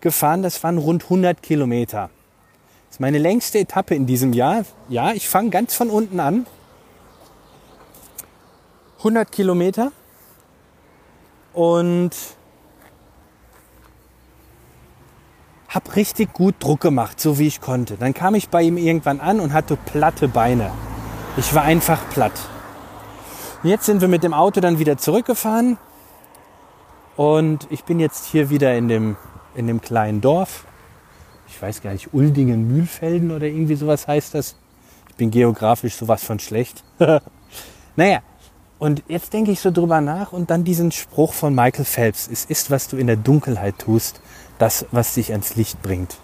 gefahren. 0.00 0.42
Das 0.42 0.62
waren 0.62 0.78
rund 0.78 1.04
100 1.04 1.42
Kilometer. 1.42 2.10
Das 2.86 2.96
ist 2.96 3.00
meine 3.00 3.18
längste 3.18 3.58
Etappe 3.58 3.94
in 3.94 4.06
diesem 4.06 4.32
Jahr. 4.32 4.64
Ja, 4.88 5.12
ich 5.12 5.28
fange 5.28 5.50
ganz 5.50 5.74
von 5.74 5.90
unten 5.90 6.20
an. 6.20 6.46
100 8.98 9.30
Kilometer. 9.30 9.92
Und 11.52 12.10
habe 15.68 15.96
richtig 15.96 16.32
gut 16.32 16.54
Druck 16.60 16.80
gemacht, 16.80 17.20
so 17.20 17.38
wie 17.38 17.46
ich 17.46 17.60
konnte. 17.60 17.96
Dann 17.96 18.14
kam 18.14 18.34
ich 18.34 18.48
bei 18.48 18.62
ihm 18.62 18.78
irgendwann 18.78 19.20
an 19.20 19.38
und 19.40 19.52
hatte 19.52 19.76
platte 19.76 20.28
Beine. 20.28 20.70
Ich 21.36 21.54
war 21.54 21.62
einfach 21.62 22.08
platt. 22.10 22.32
Jetzt 23.62 23.86
sind 23.86 24.00
wir 24.00 24.08
mit 24.08 24.22
dem 24.22 24.32
Auto 24.32 24.60
dann 24.60 24.78
wieder 24.78 24.96
zurückgefahren 24.96 25.78
und 27.18 27.66
ich 27.70 27.82
bin 27.82 27.98
jetzt 27.98 28.26
hier 28.26 28.48
wieder 28.48 28.76
in 28.76 28.86
dem, 28.86 29.16
in 29.56 29.66
dem 29.66 29.80
kleinen 29.80 30.20
Dorf. 30.20 30.64
Ich 31.48 31.60
weiß 31.60 31.82
gar 31.82 31.92
nicht, 31.92 32.14
Uldingen, 32.14 32.68
Mühlfelden 32.68 33.32
oder 33.32 33.46
irgendwie 33.46 33.74
sowas 33.74 34.06
heißt 34.06 34.34
das. 34.34 34.54
Ich 35.08 35.16
bin 35.16 35.32
geografisch 35.32 35.96
sowas 35.96 36.22
von 36.22 36.38
schlecht. 36.38 36.84
naja, 37.96 38.20
und 38.78 39.02
jetzt 39.08 39.32
denke 39.32 39.50
ich 39.50 39.58
so 39.58 39.72
drüber 39.72 40.00
nach 40.00 40.32
und 40.32 40.50
dann 40.50 40.62
diesen 40.62 40.92
Spruch 40.92 41.32
von 41.32 41.56
Michael 41.56 41.84
Phelps. 41.84 42.28
Es 42.30 42.44
ist, 42.44 42.70
was 42.70 42.86
du 42.86 42.96
in 42.96 43.08
der 43.08 43.16
Dunkelheit 43.16 43.80
tust, 43.80 44.20
das, 44.60 44.86
was 44.92 45.14
dich 45.14 45.32
ans 45.32 45.56
Licht 45.56 45.82
bringt. 45.82 46.18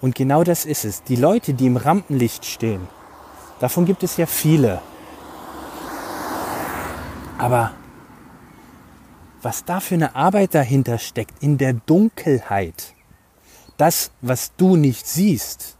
Und 0.00 0.16
genau 0.16 0.42
das 0.42 0.64
ist 0.64 0.84
es. 0.84 1.04
Die 1.04 1.14
Leute, 1.14 1.54
die 1.54 1.66
im 1.66 1.76
Rampenlicht 1.76 2.44
stehen, 2.44 2.88
davon 3.60 3.84
gibt 3.84 4.02
es 4.02 4.16
ja 4.16 4.26
viele. 4.26 4.80
Aber 7.38 7.70
was 9.46 9.64
da 9.64 9.78
für 9.78 9.94
eine 9.94 10.16
Arbeit 10.16 10.56
dahinter 10.56 10.98
steckt, 10.98 11.40
in 11.40 11.56
der 11.56 11.72
Dunkelheit, 11.72 12.94
das, 13.76 14.10
was 14.20 14.50
du 14.56 14.74
nicht 14.74 15.06
siehst. 15.06 15.76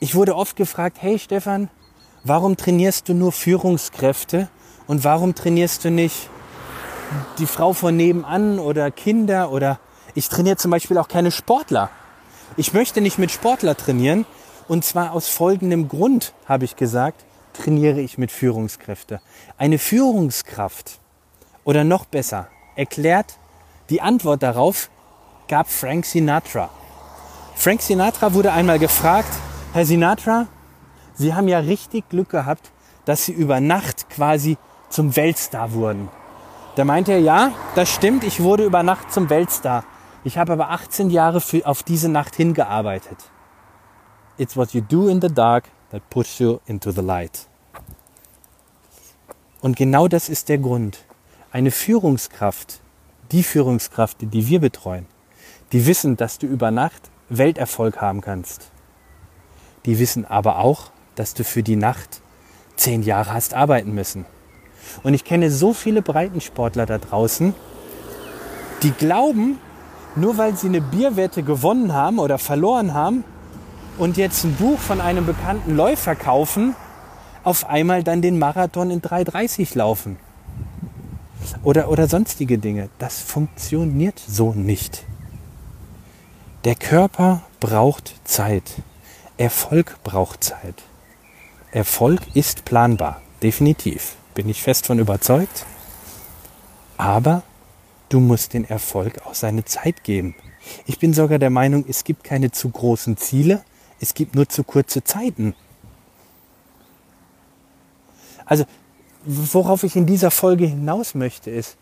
Ich 0.00 0.14
wurde 0.14 0.34
oft 0.34 0.56
gefragt, 0.56 0.96
hey 0.98 1.18
Stefan, 1.18 1.68
warum 2.22 2.56
trainierst 2.56 3.10
du 3.10 3.12
nur 3.12 3.32
Führungskräfte 3.32 4.48
und 4.86 5.04
warum 5.04 5.34
trainierst 5.34 5.84
du 5.84 5.90
nicht 5.90 6.30
die 7.36 7.44
Frau 7.44 7.74
von 7.74 7.94
nebenan 7.94 8.58
oder 8.58 8.90
Kinder 8.90 9.52
oder 9.52 9.78
ich 10.14 10.30
trainiere 10.30 10.56
zum 10.56 10.70
Beispiel 10.70 10.96
auch 10.96 11.08
keine 11.08 11.32
Sportler. 11.32 11.90
Ich 12.56 12.72
möchte 12.72 13.02
nicht 13.02 13.18
mit 13.18 13.30
Sportler 13.30 13.76
trainieren 13.76 14.24
und 14.68 14.86
zwar 14.86 15.12
aus 15.12 15.28
folgendem 15.28 15.86
Grund, 15.86 16.32
habe 16.46 16.64
ich 16.64 16.76
gesagt 16.76 17.26
trainiere 17.54 18.00
ich 18.00 18.18
mit 18.18 18.30
Führungskräfte? 18.30 19.20
Eine 19.56 19.78
Führungskraft 19.78 21.00
oder 21.64 21.84
noch 21.84 22.04
besser 22.04 22.48
erklärt 22.76 23.38
die 23.90 24.00
Antwort 24.00 24.42
darauf 24.42 24.90
gab 25.46 25.68
Frank 25.68 26.06
Sinatra. 26.06 26.70
Frank 27.54 27.82
Sinatra 27.82 28.32
wurde 28.32 28.52
einmal 28.52 28.78
gefragt, 28.78 29.28
Herr 29.72 29.84
Sinatra, 29.84 30.46
Sie 31.14 31.34
haben 31.34 31.48
ja 31.48 31.58
richtig 31.58 32.08
Glück 32.08 32.30
gehabt, 32.30 32.72
dass 33.04 33.26
Sie 33.26 33.32
über 33.32 33.60
Nacht 33.60 34.08
quasi 34.08 34.56
zum 34.88 35.14
Weltstar 35.16 35.72
wurden. 35.72 36.08
Da 36.76 36.84
meinte 36.84 37.12
er, 37.12 37.20
ja, 37.20 37.52
das 37.74 37.90
stimmt, 37.90 38.24
ich 38.24 38.42
wurde 38.42 38.64
über 38.64 38.82
Nacht 38.82 39.12
zum 39.12 39.30
Weltstar. 39.30 39.84
Ich 40.24 40.38
habe 40.38 40.54
aber 40.54 40.70
18 40.70 41.10
Jahre 41.10 41.40
für, 41.40 41.66
auf 41.66 41.82
diese 41.82 42.08
Nacht 42.08 42.34
hingearbeitet. 42.34 43.18
It's 44.38 44.56
what 44.56 44.72
you 44.72 44.80
do 44.80 45.08
in 45.08 45.20
the 45.20 45.28
dark 45.28 45.64
that 45.94 46.10
puts 46.10 46.40
you 46.40 46.58
into 46.66 46.90
the 46.90 47.02
light. 47.02 47.46
Und 49.60 49.76
genau 49.76 50.08
das 50.08 50.28
ist 50.28 50.48
der 50.48 50.58
Grund. 50.58 50.98
Eine 51.52 51.70
Führungskraft, 51.70 52.80
die 53.30 53.44
Führungskraft, 53.44 54.16
die 54.20 54.48
wir 54.48 54.58
betreuen, 54.58 55.06
die 55.70 55.86
wissen, 55.86 56.16
dass 56.16 56.38
du 56.38 56.48
über 56.48 56.72
Nacht 56.72 57.10
Welterfolg 57.28 58.00
haben 58.00 58.20
kannst. 58.20 58.72
Die 59.86 60.00
wissen 60.00 60.24
aber 60.24 60.58
auch, 60.58 60.90
dass 61.14 61.32
du 61.32 61.44
für 61.44 61.62
die 61.62 61.76
Nacht 61.76 62.22
zehn 62.74 63.04
Jahre 63.04 63.32
hast 63.32 63.54
arbeiten 63.54 63.94
müssen. 63.94 64.26
Und 65.04 65.14
ich 65.14 65.24
kenne 65.24 65.48
so 65.48 65.72
viele 65.72 66.02
Breitensportler 66.02 66.86
da 66.86 66.98
draußen, 66.98 67.54
die 68.82 68.90
glauben, 68.90 69.60
nur 70.16 70.38
weil 70.38 70.56
sie 70.56 70.66
eine 70.66 70.80
Bierwette 70.80 71.44
gewonnen 71.44 71.92
haben 71.92 72.18
oder 72.18 72.38
verloren 72.38 72.94
haben, 72.94 73.22
und 73.98 74.16
jetzt 74.16 74.44
ein 74.44 74.54
Buch 74.54 74.78
von 74.78 75.00
einem 75.00 75.26
bekannten 75.26 75.76
Läufer 75.76 76.16
kaufen, 76.16 76.74
auf 77.42 77.68
einmal 77.68 78.02
dann 78.02 78.22
den 78.22 78.38
Marathon 78.38 78.90
in 78.90 79.02
3,30 79.02 79.76
laufen. 79.76 80.16
Oder, 81.62 81.90
oder 81.90 82.08
sonstige 82.08 82.58
Dinge. 82.58 82.88
Das 82.98 83.20
funktioniert 83.20 84.18
so 84.18 84.54
nicht. 84.54 85.04
Der 86.64 86.74
Körper 86.74 87.42
braucht 87.60 88.14
Zeit. 88.24 88.82
Erfolg 89.36 90.02
braucht 90.02 90.42
Zeit. 90.42 90.82
Erfolg 91.72 92.20
ist 92.34 92.64
planbar, 92.64 93.20
definitiv. 93.42 94.16
Bin 94.34 94.48
ich 94.48 94.62
fest 94.62 94.86
von 94.86 94.98
überzeugt. 94.98 95.66
Aber 96.96 97.42
du 98.08 98.20
musst 98.20 98.54
den 98.54 98.64
Erfolg 98.64 99.20
auch 99.26 99.34
seine 99.34 99.64
Zeit 99.64 100.04
geben. 100.04 100.34
Ich 100.86 100.98
bin 100.98 101.12
sogar 101.12 101.38
der 101.38 101.50
Meinung, 101.50 101.84
es 101.86 102.04
gibt 102.04 102.24
keine 102.24 102.50
zu 102.50 102.70
großen 102.70 103.16
Ziele, 103.16 103.62
es 104.00 104.14
gibt 104.14 104.34
nur 104.34 104.48
zu 104.48 104.64
kurze 104.64 105.04
Zeiten. 105.04 105.54
Also, 108.44 108.64
worauf 109.24 109.84
ich 109.84 109.96
in 109.96 110.06
dieser 110.06 110.30
Folge 110.30 110.66
hinaus 110.66 111.14
möchte, 111.14 111.50
ist, 111.50 111.76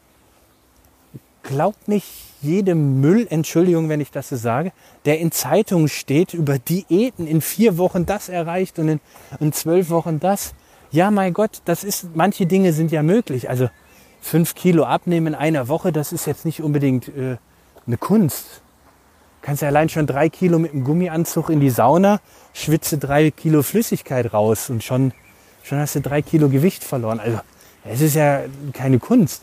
glaubt 1.42 1.88
nicht 1.88 2.07
jedem 2.40 3.00
Müll, 3.00 3.26
Entschuldigung, 3.31 3.88
wenn 3.88 4.00
ich 4.00 4.11
das 4.11 4.28
so 4.28 4.37
sage, 4.37 4.73
der 5.04 5.19
in 5.19 5.31
Zeitungen 5.31 5.88
steht 5.88 6.35
über 6.35 6.59
Diäten 6.59 7.26
in 7.26 7.40
vier 7.40 7.78
Wochen 7.78 8.07
das 8.07 8.28
erreicht 8.28 8.78
und 8.78 8.88
in, 8.88 9.00
in 9.40 9.52
zwölf 9.52 9.90
Wochen 9.90 10.21
das. 10.21 10.54
Ja, 10.90 11.11
mein 11.11 11.33
Gott, 11.33 11.62
das 11.64 11.85
ist, 11.85 12.14
manche 12.14 12.47
Dinge 12.47 12.73
sind 12.73 12.92
ja 12.92 13.02
möglich. 13.02 13.49
Also 13.49 13.71
fünf 14.21 14.54
Kilo 14.54 14.85
abnehmen 14.85 15.28
in 15.28 15.35
einer 15.35 15.69
Woche, 15.69 15.92
das 15.92 16.12
ist 16.12 16.26
jetzt 16.26 16.45
nicht 16.45 16.62
unbedingt 16.62 17.09
äh, 17.09 17.37
eine 17.87 17.97
Kunst. 17.97 18.62
Kannst 19.43 19.61
ja 19.63 19.69
allein 19.69 19.89
schon 19.89 20.07
drei 20.07 20.29
Kilo 20.29 20.59
mit 20.59 20.73
dem 20.73 20.85
Gummianzug 20.85 21.51
in 21.51 21.59
die 21.59 21.71
Sauna, 21.71 22.21
schwitze 22.55 22.97
drei 22.97 23.33
Kilo 23.33 23.63
Flüssigkeit 23.63 24.33
raus 24.33 24.71
und 24.71 24.85
schon, 24.85 25.13
schon 25.65 25.79
hast 25.79 25.97
du 25.97 26.01
drei 26.01 26.23
Kilo 26.23 26.49
Gewicht 26.49 26.85
verloren. 26.85 27.19
Also 27.19 27.41
es 27.85 28.01
ist 28.01 28.15
ja 28.15 28.43
keine 28.73 29.01
Kunst. 29.01 29.43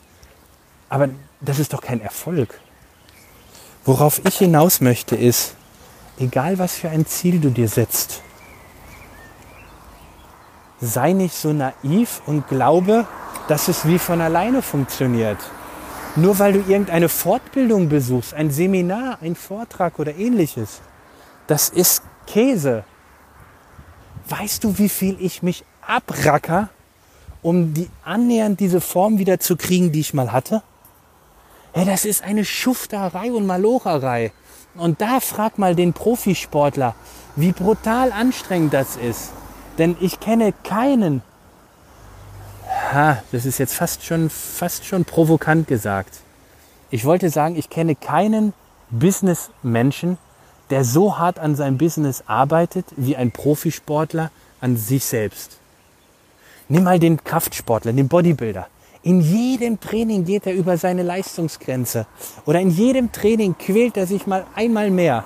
Aber 0.88 1.10
das 1.42 1.58
ist 1.58 1.74
doch 1.74 1.82
kein 1.82 2.00
Erfolg. 2.00 2.58
Worauf 3.84 4.22
ich 4.26 4.38
hinaus 4.38 4.80
möchte 4.80 5.16
ist, 5.16 5.54
egal 6.18 6.58
was 6.58 6.76
für 6.76 6.88
ein 6.88 7.04
Ziel 7.04 7.38
du 7.38 7.50
dir 7.50 7.68
setzt, 7.68 8.22
sei 10.80 11.12
nicht 11.12 11.34
so 11.34 11.52
naiv 11.52 12.22
und 12.26 12.48
glaube, 12.48 13.06
dass 13.48 13.68
es 13.68 13.86
wie 13.86 13.98
von 13.98 14.20
alleine 14.20 14.62
funktioniert. 14.62 15.38
Nur 16.16 16.38
weil 16.38 16.54
du 16.54 16.58
irgendeine 16.60 17.08
Fortbildung 17.08 17.88
besuchst, 17.88 18.34
ein 18.34 18.50
Seminar, 18.50 19.18
ein 19.22 19.36
Vortrag 19.36 19.98
oder 19.98 20.14
ähnliches, 20.16 20.80
das 21.46 21.68
ist 21.68 22.02
Käse. 22.26 22.84
Weißt 24.28 24.64
du, 24.64 24.78
wie 24.78 24.88
viel 24.88 25.16
ich 25.20 25.42
mich 25.42 25.64
abracker, 25.86 26.68
um 27.42 27.74
die 27.74 27.88
annähernd 28.04 28.60
diese 28.60 28.80
Form 28.80 29.18
wieder 29.18 29.40
zu 29.40 29.56
kriegen, 29.56 29.92
die 29.92 30.00
ich 30.00 30.14
mal 30.14 30.32
hatte? 30.32 30.62
Hey, 31.72 31.84
das 31.84 32.04
ist 32.04 32.24
eine 32.24 32.44
Schufterei 32.44 33.30
und 33.30 33.46
Malocherei. 33.46 34.32
Und 34.74 35.00
da 35.00 35.20
frag 35.20 35.58
mal 35.58 35.76
den 35.76 35.92
Profisportler, 35.92 36.94
wie 37.36 37.52
brutal 37.52 38.12
anstrengend 38.12 38.74
das 38.74 38.96
ist. 38.96 39.30
Denn 39.78 39.96
ich 40.00 40.20
kenne 40.20 40.52
keinen, 40.64 41.22
ha, 42.92 43.22
das 43.32 43.46
ist 43.46 43.58
jetzt 43.58 43.74
fast 43.74 44.04
schon, 44.04 44.30
fast 44.30 44.84
schon 44.84 45.04
provokant 45.04 45.66
gesagt. 45.68 46.20
Ich 46.90 47.04
wollte 47.04 47.30
sagen, 47.30 47.56
ich 47.56 47.70
kenne 47.70 47.94
keinen 47.94 48.52
Businessmenschen, 48.90 50.18
der 50.70 50.84
so 50.84 51.18
hart 51.18 51.38
an 51.38 51.56
seinem 51.56 51.78
Business 51.78 52.24
arbeitet 52.26 52.86
wie 52.96 53.16
ein 53.16 53.30
Profisportler 53.30 54.30
an 54.60 54.76
sich 54.76 55.04
selbst. 55.04 55.58
Nimm 56.68 56.84
mal 56.84 56.98
den 56.98 57.22
Kraftsportler, 57.22 57.92
den 57.92 58.08
Bodybuilder. 58.08 58.68
In 59.02 59.20
jedem 59.20 59.80
Training 59.80 60.24
geht 60.24 60.46
er 60.46 60.54
über 60.54 60.76
seine 60.76 61.02
Leistungsgrenze. 61.02 62.06
Oder 62.44 62.60
in 62.60 62.70
jedem 62.70 63.10
Training 63.10 63.56
quält 63.58 63.96
er 63.96 64.06
sich 64.06 64.26
mal 64.26 64.46
einmal 64.54 64.90
mehr. 64.90 65.24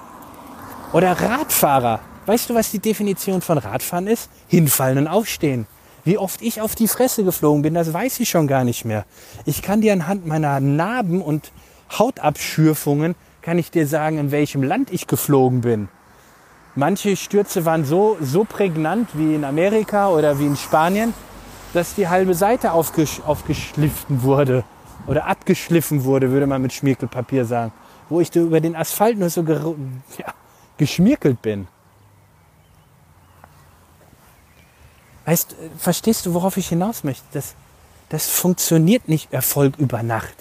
Oder 0.93 1.13
Radfahrer. 1.13 2.01
Weißt 2.27 2.49
du, 2.49 2.55
was 2.55 2.71
die 2.71 2.79
Definition 2.79 3.41
von 3.41 3.59
Radfahren 3.59 4.07
ist? 4.07 4.31
Hinfallen 4.49 4.99
und 4.99 5.09
aufstehen. 5.09 5.67
Wie 6.05 6.19
oft 6.19 6.43
ich 6.43 6.61
auf 6.61 6.75
die 6.75 6.89
Fresse 6.89 7.25
geflogen 7.25 7.63
bin, 7.63 7.75
das 7.75 7.93
weiß 7.93 8.21
ich 8.21 8.29
schon 8.29 8.47
gar 8.47 8.65
nicht 8.65 8.85
mehr. 8.85 9.05
Ich 9.47 9.63
kann 9.63 9.81
dir 9.81 9.93
anhand 9.93 10.27
meiner 10.27 10.61
Narben 10.61 11.23
und 11.23 11.51
Hautabschürfungen, 11.99 13.15
kann 13.43 13.59
ich 13.59 13.71
dir 13.71 13.87
sagen, 13.87 14.19
in 14.19 14.31
welchem 14.31 14.63
Land 14.63 14.93
ich 14.93 15.07
geflogen 15.07 15.63
bin. 15.63 15.89
Manche 16.75 17.17
Stürze 17.17 17.65
waren 17.65 17.85
so, 17.85 18.17
so 18.21 18.45
prägnant 18.45 19.11
wie 19.15 19.35
in 19.35 19.45
Amerika 19.45 20.09
oder 20.09 20.39
wie 20.39 20.47
in 20.47 20.57
Spanien 20.57 21.15
dass 21.75 21.95
die 21.95 22.09
halbe 22.09 22.35
Seite 22.35 22.73
aufgesch 22.73 23.21
aufgeschliffen 23.27 24.23
wurde 24.23 24.65
oder 25.07 25.27
abgeschliffen 25.27 26.05
wurde, 26.05 26.31
würde 26.31 26.47
man 26.47 26.63
mit 26.63 26.73
Schmirkelpapier 26.73 27.45
sagen, 27.45 27.73
wo 28.09 28.21
ich 28.21 28.35
über 28.35 28.61
den 28.61 28.77
Asphalt 28.77 29.19
nur 29.19 29.29
so 29.29 29.43
ja, 29.43 30.33
geschmirkelt 30.79 31.43
bin. 31.43 31.67
Weißt, 35.25 35.55
verstehst 35.79 36.27
du, 36.27 36.35
worauf 36.35 36.57
ich 36.57 36.69
hinaus 36.69 37.05
möchte? 37.05 37.25
Das, 37.33 37.55
das 38.09 38.29
funktioniert 38.29 39.09
nicht 39.09 39.33
Erfolg 39.33 39.79
über 39.79 40.03
Nacht. 40.03 40.35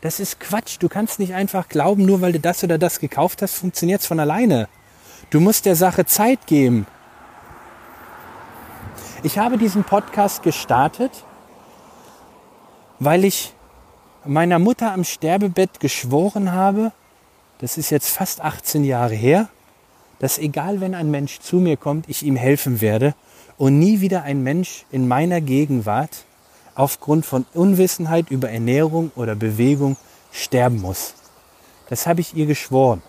Das 0.00 0.20
ist 0.20 0.40
Quatsch. 0.40 0.78
Du 0.80 0.88
kannst 0.88 1.18
nicht 1.18 1.34
einfach 1.34 1.68
glauben, 1.68 2.06
nur 2.06 2.20
weil 2.20 2.32
du 2.32 2.40
das 2.40 2.64
oder 2.64 2.78
das 2.78 2.98
gekauft 2.98 3.42
hast, 3.42 3.54
funktioniert 3.54 4.00
es 4.00 4.06
von 4.06 4.18
alleine. 4.18 4.68
Du 5.30 5.40
musst 5.40 5.66
der 5.66 5.76
Sache 5.76 6.06
Zeit 6.06 6.46
geben. 6.46 6.86
Ich 9.22 9.38
habe 9.38 9.58
diesen 9.58 9.84
Podcast 9.84 10.42
gestartet, 10.42 11.24
weil 12.98 13.24
ich 13.24 13.54
meiner 14.24 14.58
Mutter 14.58 14.92
am 14.92 15.04
Sterbebett 15.04 15.78
geschworen 15.78 16.52
habe, 16.52 16.92
das 17.58 17.78
ist 17.78 17.90
jetzt 17.90 18.08
fast 18.08 18.40
18 18.40 18.82
Jahre 18.82 19.14
her, 19.14 19.48
dass 20.18 20.38
egal 20.38 20.80
wenn 20.80 20.94
ein 20.94 21.10
Mensch 21.10 21.38
zu 21.38 21.56
mir 21.56 21.76
kommt, 21.76 22.08
ich 22.08 22.24
ihm 22.24 22.34
helfen 22.34 22.80
werde 22.80 23.14
und 23.62 23.78
nie 23.78 24.00
wieder 24.00 24.24
ein 24.24 24.42
Mensch 24.42 24.86
in 24.90 25.06
meiner 25.06 25.40
Gegenwart 25.40 26.24
aufgrund 26.74 27.24
von 27.24 27.46
Unwissenheit 27.54 28.28
über 28.28 28.50
Ernährung 28.50 29.12
oder 29.14 29.36
Bewegung 29.36 29.96
sterben 30.32 30.80
muss. 30.80 31.14
Das 31.88 32.08
habe 32.08 32.20
ich 32.20 32.34
ihr 32.34 32.46
geschworen. 32.46 33.02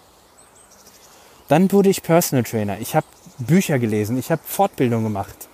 Dann 1.47 1.71
wurde 1.71 1.89
ich 1.89 2.03
Personal 2.03 2.43
Trainer. 2.43 2.77
Ich 2.79 2.95
habe 2.95 3.07
Bücher 3.39 3.79
gelesen, 3.79 4.15
ich 4.19 4.29
habe 4.29 4.43
Fortbildung 4.45 5.01
gemacht. 5.01 5.49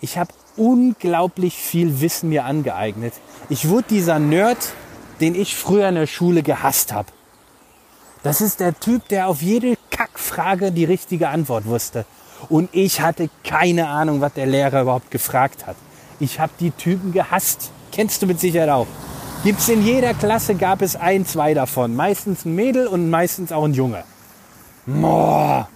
Ich 0.00 0.18
habe 0.18 0.34
unglaublich 0.56 1.54
viel 1.54 2.00
Wissen 2.00 2.30
mir 2.30 2.44
angeeignet. 2.44 3.14
Ich 3.48 3.68
wurde 3.68 3.84
dieser 3.90 4.18
Nerd, 4.18 4.72
den 5.20 5.36
ich 5.36 5.54
früher 5.54 5.88
in 5.88 5.94
der 5.94 6.08
Schule 6.08 6.42
gehasst 6.42 6.92
habe. 6.92 7.12
Das 8.24 8.40
ist 8.40 8.58
der 8.58 8.74
Typ, 8.80 9.06
der 9.06 9.28
auf 9.28 9.40
jede 9.40 9.76
Kackfrage 9.92 10.72
die 10.72 10.84
richtige 10.84 11.28
Antwort 11.28 11.64
wusste. 11.64 12.06
Und 12.48 12.70
ich 12.72 13.00
hatte 13.00 13.30
keine 13.44 13.88
Ahnung, 13.88 14.20
was 14.20 14.34
der 14.34 14.46
Lehrer 14.46 14.82
überhaupt 14.82 15.10
gefragt 15.10 15.66
hat. 15.66 15.76
Ich 16.20 16.40
habe 16.40 16.52
die 16.60 16.70
Typen 16.70 17.12
gehasst. 17.12 17.70
Kennst 17.92 18.22
du 18.22 18.26
mit 18.26 18.40
Sicherheit 18.40 18.68
auch. 18.68 18.86
Gibt's 19.44 19.68
in 19.68 19.84
jeder 19.84 20.14
Klasse 20.14 20.54
gab 20.54 20.82
es 20.82 20.94
ein, 20.94 21.26
zwei 21.26 21.52
davon. 21.52 21.96
Meistens 21.96 22.44
ein 22.44 22.54
Mädel 22.54 22.86
und 22.86 23.10
meistens 23.10 23.50
auch 23.50 23.64
ein 23.64 23.74
Junge. 23.74 24.04
Boah, 24.86 25.68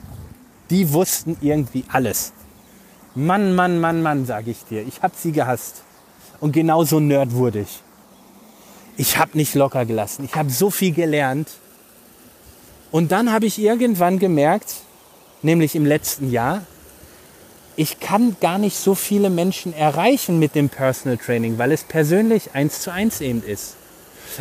die 0.71 0.93
wussten 0.93 1.37
irgendwie 1.41 1.85
alles. 1.89 2.33
Mann, 3.15 3.55
Mann, 3.55 3.81
Mann, 3.81 4.03
Mann, 4.03 4.27
sage 4.27 4.51
ich 4.51 4.65
dir. 4.65 4.83
Ich 4.87 5.03
habe 5.03 5.15
sie 5.17 5.33
gehasst. 5.33 5.83
Und 6.39 6.53
genau 6.53 6.85
so 6.85 7.01
Nerd 7.01 7.33
wurde 7.33 7.61
ich. 7.61 7.83
Ich 8.97 9.19
habe 9.19 9.37
nicht 9.37 9.55
locker 9.55 9.85
gelassen. 9.85 10.25
Ich 10.25 10.35
habe 10.35 10.51
so 10.51 10.71
viel 10.71 10.93
gelernt. 10.93 11.51
Und 12.91 13.13
dann 13.13 13.33
habe 13.33 13.47
ich 13.47 13.59
irgendwann 13.59 14.19
gemerkt, 14.19 14.75
nämlich 15.47 15.75
im 15.75 15.87
letzten 15.87 16.31
Jahr, 16.31 16.63
ich 17.77 18.01
kann 18.01 18.37
gar 18.41 18.59
nicht 18.59 18.77
so 18.77 18.95
viele 18.95 19.31
Menschen 19.31 19.73
erreichen 19.73 20.39
mit 20.39 20.55
dem 20.55 20.69
Personal 20.69 21.17
Training, 21.17 21.57
weil 21.57 21.73
es 21.73 21.85
persönlich 21.85 22.55
eins 22.55 22.81
zu 22.81 22.93
eins 22.93 23.23
eben 23.23 23.43
ist. 23.43 23.77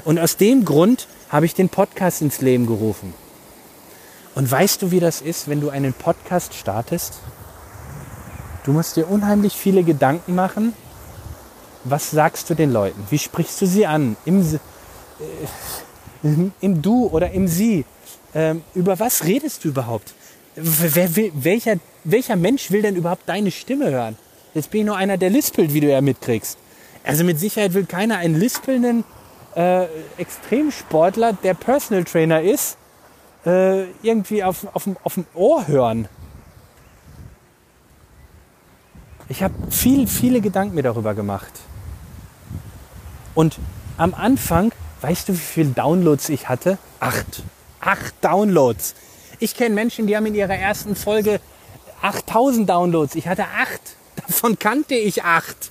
Und 0.04 0.20
aus 0.20 0.36
dem 0.36 0.66
Grund 0.66 1.08
habe 1.30 1.46
ich 1.46 1.54
den 1.54 1.70
Podcast 1.70 2.22
ins 2.22 2.42
Leben 2.42 2.66
gerufen. 2.66 3.14
Und 4.36 4.52
weißt 4.52 4.82
du, 4.82 4.92
wie 4.92 5.00
das 5.00 5.22
ist, 5.22 5.48
wenn 5.48 5.62
du 5.62 5.70
einen 5.70 5.94
Podcast 5.94 6.54
startest? 6.54 7.14
Du 8.66 8.74
musst 8.74 8.98
dir 8.98 9.10
unheimlich 9.10 9.54
viele 9.54 9.84
Gedanken 9.84 10.36
machen. 10.36 10.74
Was 11.84 12.12
sagst 12.12 12.50
du 12.50 12.56
den 12.56 12.74
Leuten? 12.74 13.02
Wie 13.10 13.20
sprichst 13.20 13.62
du 13.62 13.68
sie 13.68 13.86
an? 13.86 14.18
Im, 14.26 14.42
äh, 14.42 14.60
im 16.62 16.82
Du 16.82 17.08
oder 17.08 17.32
im 17.32 17.48
Sie? 17.48 17.86
Ähm, 18.34 18.64
über 18.74 19.00
was 19.00 19.24
redest 19.24 19.64
du 19.64 19.70
überhaupt? 19.70 20.14
Wer, 20.56 21.16
wer, 21.16 21.32
welcher, 21.34 21.76
welcher 22.04 22.36
Mensch 22.36 22.72
will 22.72 22.82
denn 22.82 22.96
überhaupt 22.96 23.28
deine 23.28 23.52
Stimme 23.52 23.92
hören? 23.92 24.18
Jetzt 24.54 24.72
bin 24.72 24.82
ich 24.82 24.88
nur 24.88 24.96
einer, 24.96 25.18
der 25.18 25.30
lispelt, 25.30 25.74
wie 25.74 25.82
du 25.82 25.92
ja 25.92 26.00
mitkriegst. 26.00 26.58
Also 27.04 27.24
mit 27.24 27.40
Sicherheit 27.40 27.74
will 27.74 27.86
keiner 27.86 28.18
einen 28.18 28.36
lispelnden 28.36 29.04
äh, 29.56 29.86
Extremsportler, 30.18 31.34
der 31.34 31.54
Personal 31.54 32.06
Trainer 32.06 32.42
ist, 32.42 32.78
äh, 33.46 33.84
irgendwie 34.02 34.44
auf, 34.44 34.66
auf, 34.74 34.88
auf 35.04 35.14
dem 35.16 35.26
Ohr 35.34 35.68
hören. 35.68 36.08
Ich 39.28 39.44
habe 39.44 39.54
viel, 39.70 40.08
viele 40.08 40.40
Gedanken 40.40 40.76
mir 40.76 40.84
darüber 40.84 41.14
gemacht. 41.16 41.52
Und 43.34 43.60
am 43.98 44.14
Anfang, 44.14 44.72
weißt 45.02 45.30
du, 45.30 45.34
wie 45.34 45.38
viele 45.38 45.70
Downloads 45.70 46.30
ich 46.30 46.48
hatte? 46.48 46.78
Acht. 47.00 47.44
Acht 47.82 48.14
Downloads. 48.22 48.96
Ich 49.46 49.54
kenne 49.54 49.76
Menschen, 49.76 50.08
die 50.08 50.18
haben 50.18 50.26
in 50.26 50.34
ihrer 50.34 50.56
ersten 50.56 50.96
Folge 50.96 51.40
8000 52.02 52.68
Downloads. 52.68 53.14
Ich 53.14 53.28
hatte 53.28 53.44
acht. 53.44 53.80
Davon 54.16 54.58
kannte 54.58 54.96
ich 54.96 55.24
acht. 55.24 55.70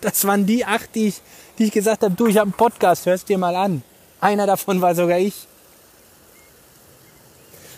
Das 0.00 0.26
waren 0.26 0.46
die 0.46 0.64
acht, 0.64 0.94
die 0.94 1.08
ich, 1.08 1.20
die 1.58 1.64
ich 1.64 1.72
gesagt 1.72 2.04
habe, 2.04 2.14
du, 2.14 2.26
ich 2.26 2.38
habe 2.38 2.46
einen 2.46 2.54
Podcast, 2.54 3.04
hörst 3.04 3.28
dir 3.28 3.36
mal 3.36 3.54
an. 3.54 3.82
Einer 4.22 4.46
davon 4.46 4.80
war 4.80 4.94
sogar 4.94 5.18
ich. 5.18 5.46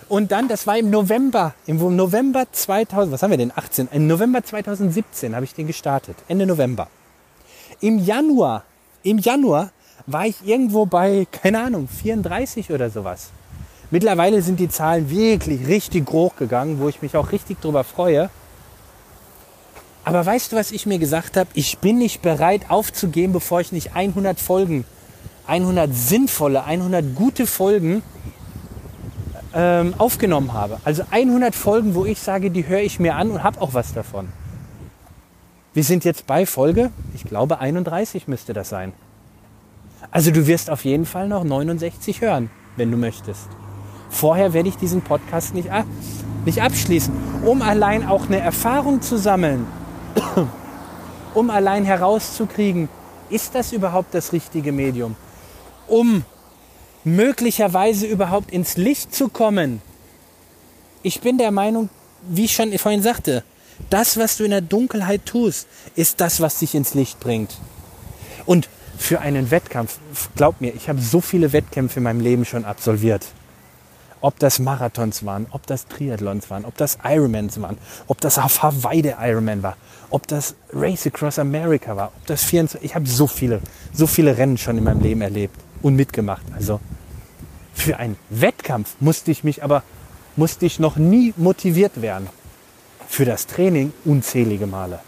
Und 0.08 0.30
dann, 0.30 0.46
das 0.46 0.68
war 0.68 0.78
im 0.78 0.90
November, 0.90 1.56
im 1.66 1.96
November 1.96 2.46
2000, 2.52 3.12
was 3.12 3.24
haben 3.24 3.32
wir 3.32 3.36
denn, 3.36 3.50
18? 3.52 3.88
Im 3.90 4.06
November 4.06 4.44
2017 4.44 5.34
habe 5.34 5.44
ich 5.44 5.52
den 5.52 5.66
gestartet, 5.66 6.16
Ende 6.28 6.46
November. 6.46 6.86
Im 7.80 7.98
Januar, 7.98 8.62
im 9.02 9.18
Januar 9.18 9.72
war 10.06 10.26
ich 10.26 10.36
irgendwo 10.46 10.86
bei, 10.86 11.26
keine 11.32 11.60
Ahnung, 11.60 11.88
34 11.88 12.70
oder 12.70 12.88
sowas. 12.88 13.30
Mittlerweile 13.94 14.42
sind 14.42 14.58
die 14.58 14.68
Zahlen 14.68 15.08
wirklich 15.08 15.68
richtig 15.68 16.10
hoch 16.10 16.34
gegangen, 16.34 16.80
wo 16.80 16.88
ich 16.88 17.00
mich 17.00 17.16
auch 17.16 17.30
richtig 17.30 17.60
drüber 17.60 17.84
freue. 17.84 18.28
Aber 20.02 20.26
weißt 20.26 20.50
du, 20.50 20.56
was 20.56 20.72
ich 20.72 20.84
mir 20.84 20.98
gesagt 20.98 21.36
habe? 21.36 21.48
Ich 21.54 21.78
bin 21.78 21.98
nicht 21.98 22.20
bereit 22.20 22.70
aufzugeben, 22.70 23.32
bevor 23.32 23.60
ich 23.60 23.70
nicht 23.70 23.94
100 23.94 24.40
Folgen, 24.40 24.84
100 25.46 25.94
sinnvolle, 25.94 26.64
100 26.64 27.14
gute 27.14 27.46
Folgen 27.46 28.02
ähm, 29.54 29.94
aufgenommen 29.96 30.54
habe. 30.54 30.80
Also 30.82 31.04
100 31.12 31.54
Folgen, 31.54 31.94
wo 31.94 32.04
ich 32.04 32.18
sage, 32.18 32.50
die 32.50 32.66
höre 32.66 32.80
ich 32.80 32.98
mir 32.98 33.14
an 33.14 33.30
und 33.30 33.44
habe 33.44 33.62
auch 33.62 33.74
was 33.74 33.94
davon. 33.94 34.26
Wir 35.72 35.84
sind 35.84 36.04
jetzt 36.04 36.26
bei 36.26 36.46
Folge, 36.46 36.90
ich 37.14 37.22
glaube 37.22 37.60
31 37.60 38.26
müsste 38.26 38.54
das 38.54 38.70
sein. 38.70 38.92
Also 40.10 40.32
du 40.32 40.48
wirst 40.48 40.68
auf 40.68 40.84
jeden 40.84 41.06
Fall 41.06 41.28
noch 41.28 41.44
69 41.44 42.22
hören, 42.22 42.50
wenn 42.76 42.90
du 42.90 42.96
möchtest. 42.96 43.46
Vorher 44.14 44.52
werde 44.52 44.68
ich 44.68 44.76
diesen 44.76 45.02
Podcast 45.02 45.54
nicht, 45.54 45.72
ab, 45.72 45.86
nicht 46.44 46.62
abschließen, 46.62 47.12
um 47.44 47.62
allein 47.62 48.06
auch 48.06 48.26
eine 48.26 48.38
Erfahrung 48.38 49.02
zu 49.02 49.18
sammeln, 49.18 49.66
um 51.34 51.50
allein 51.50 51.84
herauszukriegen, 51.84 52.88
ist 53.28 53.56
das 53.56 53.72
überhaupt 53.72 54.14
das 54.14 54.32
richtige 54.32 54.70
Medium, 54.70 55.16
um 55.88 56.24
möglicherweise 57.02 58.06
überhaupt 58.06 58.52
ins 58.52 58.76
Licht 58.76 59.12
zu 59.12 59.28
kommen. 59.28 59.82
Ich 61.02 61.20
bin 61.20 61.36
der 61.36 61.50
Meinung, 61.50 61.90
wie 62.28 62.44
ich 62.44 62.54
schon 62.54 62.72
vorhin 62.78 63.02
sagte, 63.02 63.42
das, 63.90 64.16
was 64.16 64.36
du 64.36 64.44
in 64.44 64.52
der 64.52 64.60
Dunkelheit 64.60 65.26
tust, 65.26 65.66
ist 65.96 66.20
das, 66.20 66.40
was 66.40 66.60
dich 66.60 66.76
ins 66.76 66.94
Licht 66.94 67.18
bringt. 67.18 67.58
Und 68.46 68.68
für 68.96 69.20
einen 69.20 69.50
Wettkampf, 69.50 69.98
glaub 70.36 70.60
mir, 70.60 70.72
ich 70.72 70.88
habe 70.88 71.00
so 71.00 71.20
viele 71.20 71.52
Wettkämpfe 71.52 71.98
in 71.98 72.04
meinem 72.04 72.20
Leben 72.20 72.44
schon 72.44 72.64
absolviert. 72.64 73.26
Ob 74.24 74.38
das 74.38 74.58
Marathons 74.58 75.26
waren, 75.26 75.46
ob 75.50 75.66
das 75.66 75.86
Triathlons 75.86 76.48
waren, 76.48 76.64
ob 76.64 76.78
das 76.78 76.96
Ironmans 77.04 77.60
waren, 77.60 77.76
ob 78.06 78.22
das 78.22 78.38
auf 78.38 78.62
Hawaii 78.62 79.02
der 79.02 79.18
Ironman 79.20 79.62
war, 79.62 79.76
ob 80.08 80.26
das 80.28 80.54
Race 80.72 81.06
Across 81.06 81.38
America 81.38 81.94
war, 81.94 82.06
ob 82.06 82.24
das 82.24 82.42
24, 82.42 82.88
ich 82.88 82.94
habe 82.94 83.06
so 83.06 83.26
viele, 83.26 83.60
so 83.92 84.06
viele 84.06 84.38
Rennen 84.38 84.56
schon 84.56 84.78
in 84.78 84.84
meinem 84.84 85.02
Leben 85.02 85.20
erlebt 85.20 85.60
und 85.82 85.94
mitgemacht. 85.96 86.40
Also 86.56 86.80
für 87.74 87.98
einen 87.98 88.16
Wettkampf 88.30 88.96
musste 88.98 89.30
ich 89.30 89.44
mich 89.44 89.62
aber, 89.62 89.82
musste 90.36 90.64
ich 90.64 90.78
noch 90.78 90.96
nie 90.96 91.34
motiviert 91.36 92.00
werden. 92.00 92.30
Für 93.06 93.26
das 93.26 93.46
Training 93.46 93.92
unzählige 94.06 94.66
Male. 94.66 95.00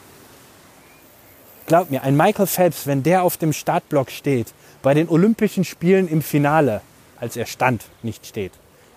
Glaub 1.68 1.90
mir, 1.90 2.02
ein 2.02 2.18
Michael 2.18 2.46
Phelps, 2.46 2.86
wenn 2.86 3.02
der 3.02 3.22
auf 3.22 3.38
dem 3.38 3.54
Startblock 3.54 4.10
steht, 4.10 4.52
bei 4.82 4.92
den 4.92 5.08
Olympischen 5.08 5.64
Spielen 5.64 6.06
im 6.06 6.20
Finale, 6.20 6.82
als 7.18 7.38
er 7.38 7.46
stand, 7.46 7.86
nicht 8.02 8.26
steht, 8.26 8.52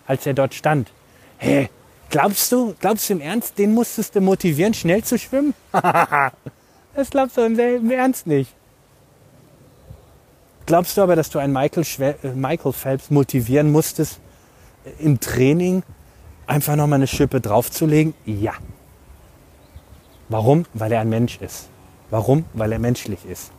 als 0.09 0.25
er 0.25 0.33
dort 0.33 0.55
stand, 0.55 0.91
hä, 1.37 1.69
glaubst 2.09 2.51
du, 2.51 2.73
glaubst 2.79 3.07
du 3.07 3.13
im 3.13 3.21
Ernst, 3.21 3.59
den 3.59 3.75
musstest 3.75 4.15
du 4.15 4.21
motivieren, 4.21 4.73
schnell 4.73 5.03
zu 5.03 5.19
schwimmen? 5.19 5.53
das 5.71 7.11
glaubst 7.11 7.37
du 7.37 7.41
im 7.41 7.91
Ernst 7.91 8.25
nicht. 8.25 8.51
Glaubst 10.65 10.97
du 10.97 11.03
aber, 11.03 11.15
dass 11.15 11.29
du 11.29 11.37
einen 11.37 11.53
Michael, 11.53 11.85
äh, 12.23 12.27
Michael 12.33 12.73
Phelps 12.73 13.11
motivieren 13.11 13.71
musstest, 13.71 14.19
äh, 14.83 15.03
im 15.03 15.19
Training 15.19 15.83
einfach 16.47 16.75
nochmal 16.75 16.97
eine 16.97 17.07
Schippe 17.07 17.39
draufzulegen? 17.39 18.15
Ja. 18.25 18.53
Warum? 20.27 20.65
Weil 20.73 20.91
er 20.91 21.01
ein 21.01 21.09
Mensch 21.09 21.37
ist. 21.39 21.69
Warum? 22.09 22.45
Weil 22.53 22.71
er 22.71 22.79
menschlich 22.79 23.25
ist. 23.25 23.51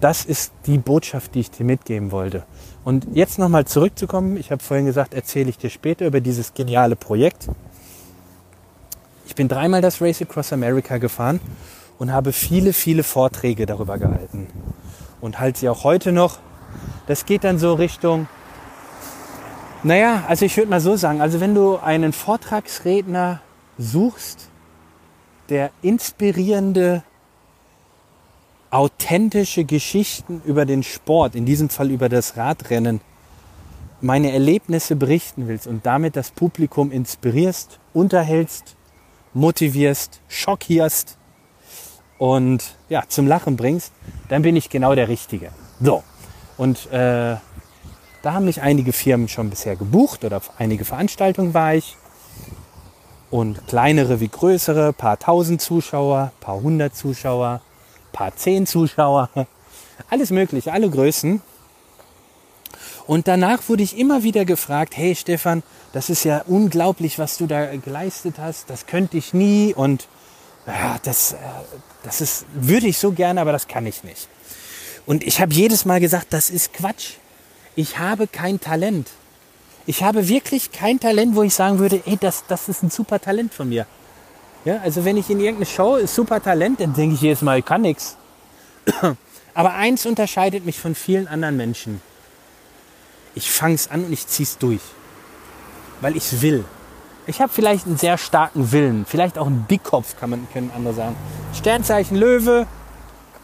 Das 0.00 0.24
ist 0.24 0.52
die 0.66 0.78
Botschaft, 0.78 1.34
die 1.34 1.40
ich 1.40 1.50
dir 1.50 1.64
mitgeben 1.64 2.12
wollte. 2.12 2.44
Und 2.84 3.06
jetzt 3.14 3.38
nochmal 3.38 3.64
zurückzukommen, 3.64 4.36
ich 4.36 4.50
habe 4.50 4.62
vorhin 4.62 4.84
gesagt, 4.84 5.14
erzähle 5.14 5.48
ich 5.48 5.56
dir 5.56 5.70
später 5.70 6.06
über 6.06 6.20
dieses 6.20 6.52
geniale 6.52 6.96
Projekt. 6.96 7.48
Ich 9.26 9.34
bin 9.34 9.48
dreimal 9.48 9.80
das 9.80 10.02
Race 10.02 10.20
Across 10.20 10.52
America 10.52 10.98
gefahren 10.98 11.40
und 11.98 12.12
habe 12.12 12.32
viele, 12.32 12.74
viele 12.74 13.02
Vorträge 13.02 13.64
darüber 13.64 13.96
gehalten. 13.96 14.48
Und 15.22 15.40
halte 15.40 15.60
sie 15.60 15.68
auch 15.70 15.84
heute 15.84 16.12
noch. 16.12 16.38
Das 17.06 17.24
geht 17.24 17.44
dann 17.44 17.58
so 17.58 17.72
Richtung, 17.72 18.28
naja, 19.82 20.24
also 20.28 20.44
ich 20.44 20.56
würde 20.56 20.70
mal 20.70 20.80
so 20.80 20.96
sagen, 20.96 21.20
also 21.20 21.40
wenn 21.40 21.54
du 21.54 21.76
einen 21.76 22.12
Vortragsredner 22.12 23.40
suchst, 23.78 24.48
der 25.48 25.70
inspirierende, 25.82 27.02
authentische 28.74 29.64
Geschichten 29.64 30.42
über 30.44 30.66
den 30.66 30.82
Sport, 30.82 31.34
in 31.34 31.46
diesem 31.46 31.68
Fall 31.68 31.90
über 31.90 32.08
das 32.08 32.36
Radrennen, 32.36 33.00
meine 34.00 34.32
Erlebnisse 34.32 34.96
berichten 34.96 35.48
willst 35.48 35.66
und 35.66 35.86
damit 35.86 36.16
das 36.16 36.30
Publikum 36.30 36.90
inspirierst, 36.90 37.78
unterhältst, 37.92 38.76
motivierst, 39.32 40.20
schockierst, 40.28 41.16
und 42.18 42.76
ja, 42.88 43.02
zum 43.08 43.26
Lachen 43.26 43.56
bringst, 43.56 43.92
dann 44.28 44.42
bin 44.42 44.56
ich 44.56 44.70
genau 44.70 44.94
der 44.94 45.08
Richtige. 45.08 45.50
So. 45.80 46.02
Und 46.56 46.86
äh, 46.92 47.36
da 48.22 48.32
haben 48.32 48.44
mich 48.44 48.62
einige 48.62 48.92
Firmen 48.92 49.28
schon 49.28 49.50
bisher 49.50 49.76
gebucht 49.76 50.24
oder 50.24 50.40
einige 50.58 50.84
Veranstaltungen 50.84 51.54
war 51.54 51.74
ich. 51.74 51.96
Und 53.30 53.66
kleinere 53.66 54.20
wie 54.20 54.28
größere, 54.28 54.92
paar 54.92 55.18
tausend 55.18 55.60
Zuschauer, 55.60 56.32
paar 56.40 56.60
hundert 56.60 56.94
Zuschauer, 56.94 57.60
paar 58.14 58.34
zehn 58.34 58.66
Zuschauer, 58.66 59.28
alles 60.08 60.30
mögliche, 60.30 60.72
alle 60.72 60.88
Größen. 60.88 61.42
Und 63.06 63.28
danach 63.28 63.68
wurde 63.68 63.82
ich 63.82 63.98
immer 63.98 64.22
wieder 64.22 64.46
gefragt, 64.46 64.96
hey 64.96 65.14
Stefan, 65.14 65.62
das 65.92 66.08
ist 66.08 66.24
ja 66.24 66.42
unglaublich, 66.46 67.18
was 67.18 67.36
du 67.36 67.46
da 67.46 67.76
geleistet 67.76 68.36
hast, 68.38 68.70
das 68.70 68.86
könnte 68.86 69.18
ich 69.18 69.34
nie 69.34 69.74
und 69.74 70.08
ja, 70.66 70.96
das, 71.02 71.32
äh, 71.32 71.36
das 72.02 72.22
ist, 72.22 72.46
würde 72.54 72.86
ich 72.86 72.96
so 72.96 73.12
gerne, 73.12 73.42
aber 73.42 73.52
das 73.52 73.68
kann 73.68 73.84
ich 73.84 74.02
nicht. 74.02 74.28
Und 75.04 75.22
ich 75.22 75.40
habe 75.40 75.52
jedes 75.52 75.84
Mal 75.84 76.00
gesagt, 76.00 76.28
das 76.30 76.48
ist 76.48 76.72
Quatsch. 76.72 77.16
Ich 77.76 77.98
habe 77.98 78.26
kein 78.26 78.58
Talent. 78.58 79.10
Ich 79.84 80.02
habe 80.02 80.28
wirklich 80.28 80.72
kein 80.72 80.98
Talent, 80.98 81.36
wo 81.36 81.42
ich 81.42 81.54
sagen 81.54 81.78
würde, 81.78 82.02
ey, 82.06 82.16
das, 82.16 82.44
das 82.48 82.70
ist 82.70 82.82
ein 82.82 82.88
super 82.88 83.20
Talent 83.20 83.52
von 83.52 83.68
mir. 83.68 83.86
Ja, 84.64 84.78
also 84.82 85.04
wenn 85.04 85.16
ich 85.18 85.28
in 85.28 85.40
irgendeine 85.40 85.66
Show 85.66 85.96
ist 85.96 86.14
super 86.14 86.42
Talent, 86.42 86.80
dann 86.80 86.94
denke 86.94 87.14
ich 87.14 87.20
jedes 87.20 87.42
Mal, 87.42 87.58
ich 87.58 87.64
kann 87.64 87.82
nichts. 87.82 88.16
Aber 89.54 89.74
eins 89.74 90.06
unterscheidet 90.06 90.64
mich 90.64 90.80
von 90.80 90.94
vielen 90.94 91.28
anderen 91.28 91.56
Menschen. 91.56 92.00
Ich 93.34 93.50
fange 93.50 93.74
es 93.74 93.90
an 93.90 94.04
und 94.04 94.12
ich 94.12 94.26
ziehe 94.26 94.46
es 94.46 94.58
durch. 94.58 94.80
Weil 96.00 96.16
ich 96.16 96.32
es 96.32 96.40
will. 96.40 96.64
Ich 97.26 97.40
habe 97.40 97.52
vielleicht 97.52 97.86
einen 97.86 97.98
sehr 97.98 98.18
starken 98.18 98.72
Willen, 98.72 99.06
vielleicht 99.06 99.38
auch 99.38 99.46
einen 99.46 99.66
Dickkopf, 99.68 100.16
kann 100.18 100.30
man, 100.30 100.46
können 100.52 100.70
andere 100.74 100.94
sagen. 100.94 101.16
Sternzeichen 101.54 102.16
Löwe, 102.16 102.66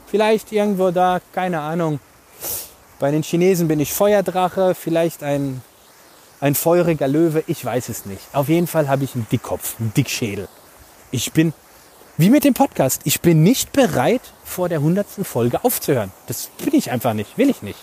vielleicht 0.07 0.53
irgendwo 0.53 0.91
da, 0.91 1.21
keine 1.33 1.61
Ahnung. 1.61 2.01
Bei 2.99 3.11
den 3.11 3.23
Chinesen 3.23 3.69
bin 3.69 3.81
ich 3.81 3.93
Feuerdrache, 3.93 4.75
vielleicht 4.75 5.23
ein, 5.23 5.63
ein 6.41 6.55
feuriger 6.55 7.09
Löwe, 7.09 7.43
ich 7.47 7.65
weiß 7.65 7.89
es 7.89 8.05
nicht. 8.05 8.23
Auf 8.35 8.49
jeden 8.49 8.67
Fall 8.67 8.89
habe 8.89 9.05
ich 9.05 9.15
einen 9.15 9.27
Dickkopf, 9.31 9.77
einen 9.81 9.95
Dickschädel. 9.95 10.49
Ich 11.11 11.33
bin, 11.33 11.53
wie 12.17 12.31
mit 12.31 12.45
dem 12.45 12.55
Podcast, 12.55 13.03
ich 13.05 13.21
bin 13.21 13.43
nicht 13.43 13.73
bereit, 13.73 14.23
vor 14.45 14.69
der 14.69 14.81
hundertsten 14.81 15.25
Folge 15.25 15.65
aufzuhören. 15.65 16.13
Das 16.27 16.51
bin 16.65 16.75
ich 16.75 16.91
einfach 16.91 17.15
nicht, 17.15 17.37
will 17.39 17.51
ich 17.51 17.63
nicht. 17.63 17.79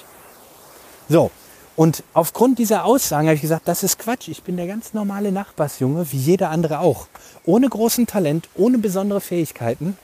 So, 1.09 1.31
und 1.77 2.03
aufgrund 2.13 2.57
dieser 2.57 2.85
Aussagen 2.85 3.27
habe 3.27 3.35
ich 3.35 3.41
gesagt, 3.41 3.67
das 3.67 3.83
ist 3.83 3.99
Quatsch. 3.99 4.29
Ich 4.29 4.41
bin 4.41 4.57
der 4.57 4.65
ganz 4.65 4.95
normale 4.95 5.31
Nachbarsjunge, 5.31 6.11
wie 6.11 6.17
jeder 6.17 6.49
andere 6.49 6.79
auch. 6.79 7.07
Ohne 7.45 7.69
großen 7.69 8.07
Talent, 8.07 8.49
ohne 8.55 8.79
besondere 8.79 9.21
Fähigkeiten. 9.21 9.95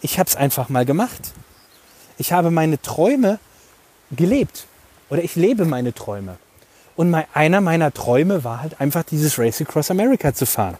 Ich 0.00 0.18
habe 0.18 0.28
es 0.28 0.34
einfach 0.34 0.68
mal 0.68 0.84
gemacht. 0.84 1.32
Ich 2.18 2.32
habe 2.32 2.50
meine 2.50 2.82
Träume 2.82 3.38
gelebt. 4.10 4.66
Oder 5.10 5.22
ich 5.22 5.36
lebe 5.36 5.64
meine 5.64 5.94
Träume. 5.94 6.38
Und 6.96 7.14
einer 7.34 7.60
meiner 7.60 7.94
Träume 7.94 8.42
war 8.42 8.60
halt 8.60 8.80
einfach 8.80 9.04
dieses 9.04 9.38
Race 9.38 9.60
Across 9.60 9.92
America 9.92 10.34
zu 10.34 10.44
fahren. 10.44 10.76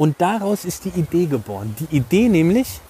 Und 0.00 0.22
daraus 0.22 0.64
ist 0.64 0.86
die 0.86 0.98
Idee 0.98 1.26
geboren. 1.26 1.76
Die 1.78 1.94
Idee 1.94 2.30
nämlich, 2.30 2.80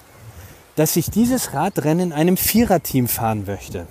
dass 0.77 0.95
ich 0.95 1.11
dieses 1.11 1.53
Radrennen 1.53 2.11
in 2.11 2.13
einem 2.13 2.37
Viererteam 2.37 3.09
fahren 3.09 3.43
möchte. 3.45 3.85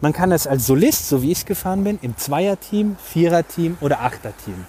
Man 0.00 0.14
kann 0.14 0.32
es 0.32 0.46
als 0.46 0.66
Solist, 0.66 1.06
so 1.06 1.20
wie 1.20 1.32
ich 1.32 1.40
es 1.40 1.44
gefahren 1.44 1.84
bin, 1.84 1.98
im 2.00 2.16
Zweierteam, 2.16 2.96
Viererteam 3.04 3.76
oder 3.82 4.00
Achterteam. 4.00 4.64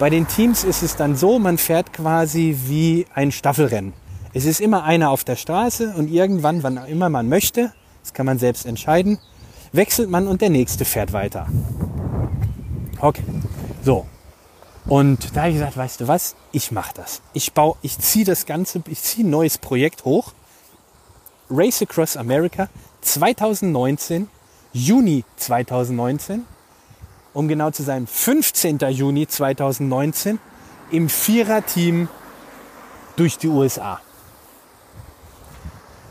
Bei 0.00 0.10
den 0.10 0.26
Teams 0.26 0.64
ist 0.64 0.82
es 0.82 0.96
dann 0.96 1.14
so, 1.14 1.38
man 1.38 1.58
fährt 1.58 1.92
quasi 1.92 2.58
wie 2.66 3.06
ein 3.14 3.30
Staffelrennen. 3.30 3.92
Es 4.34 4.44
ist 4.44 4.60
immer 4.60 4.82
einer 4.82 5.10
auf 5.10 5.22
der 5.22 5.36
Straße 5.36 5.94
und 5.96 6.10
irgendwann, 6.10 6.64
wann 6.64 6.76
immer 6.88 7.08
man 7.08 7.28
möchte, 7.28 7.72
das 8.02 8.14
kann 8.14 8.26
man 8.26 8.40
selbst 8.40 8.66
entscheiden, 8.66 9.20
wechselt 9.70 10.10
man 10.10 10.26
und 10.26 10.40
der 10.40 10.50
nächste 10.50 10.84
fährt 10.86 11.12
weiter. 11.12 11.46
Okay, 12.98 13.22
so. 13.84 14.06
Und 14.86 15.36
da 15.36 15.42
habe 15.42 15.50
ich 15.50 15.56
gesagt, 15.56 15.76
weißt 15.76 16.00
du 16.00 16.08
was, 16.08 16.34
ich 16.50 16.72
mache 16.72 16.92
das. 16.94 17.22
Ich 17.32 17.52
baue, 17.52 17.76
ich 17.82 17.98
ziehe 17.98 18.24
das 18.24 18.46
Ganze, 18.46 18.82
ich 18.88 19.00
ziehe 19.00 19.26
ein 19.26 19.30
neues 19.30 19.58
Projekt 19.58 20.04
hoch. 20.04 20.32
Race 21.50 21.82
Across 21.82 22.16
America 22.16 22.68
2019, 23.02 24.28
Juni 24.72 25.24
2019, 25.36 26.44
um 27.34 27.48
genau 27.48 27.70
zu 27.70 27.82
sein, 27.82 28.06
15. 28.06 28.78
Juni 28.90 29.26
2019 29.26 30.38
im 30.90 31.08
Viererteam 31.08 32.08
durch 33.16 33.38
die 33.38 33.48
USA. 33.48 34.00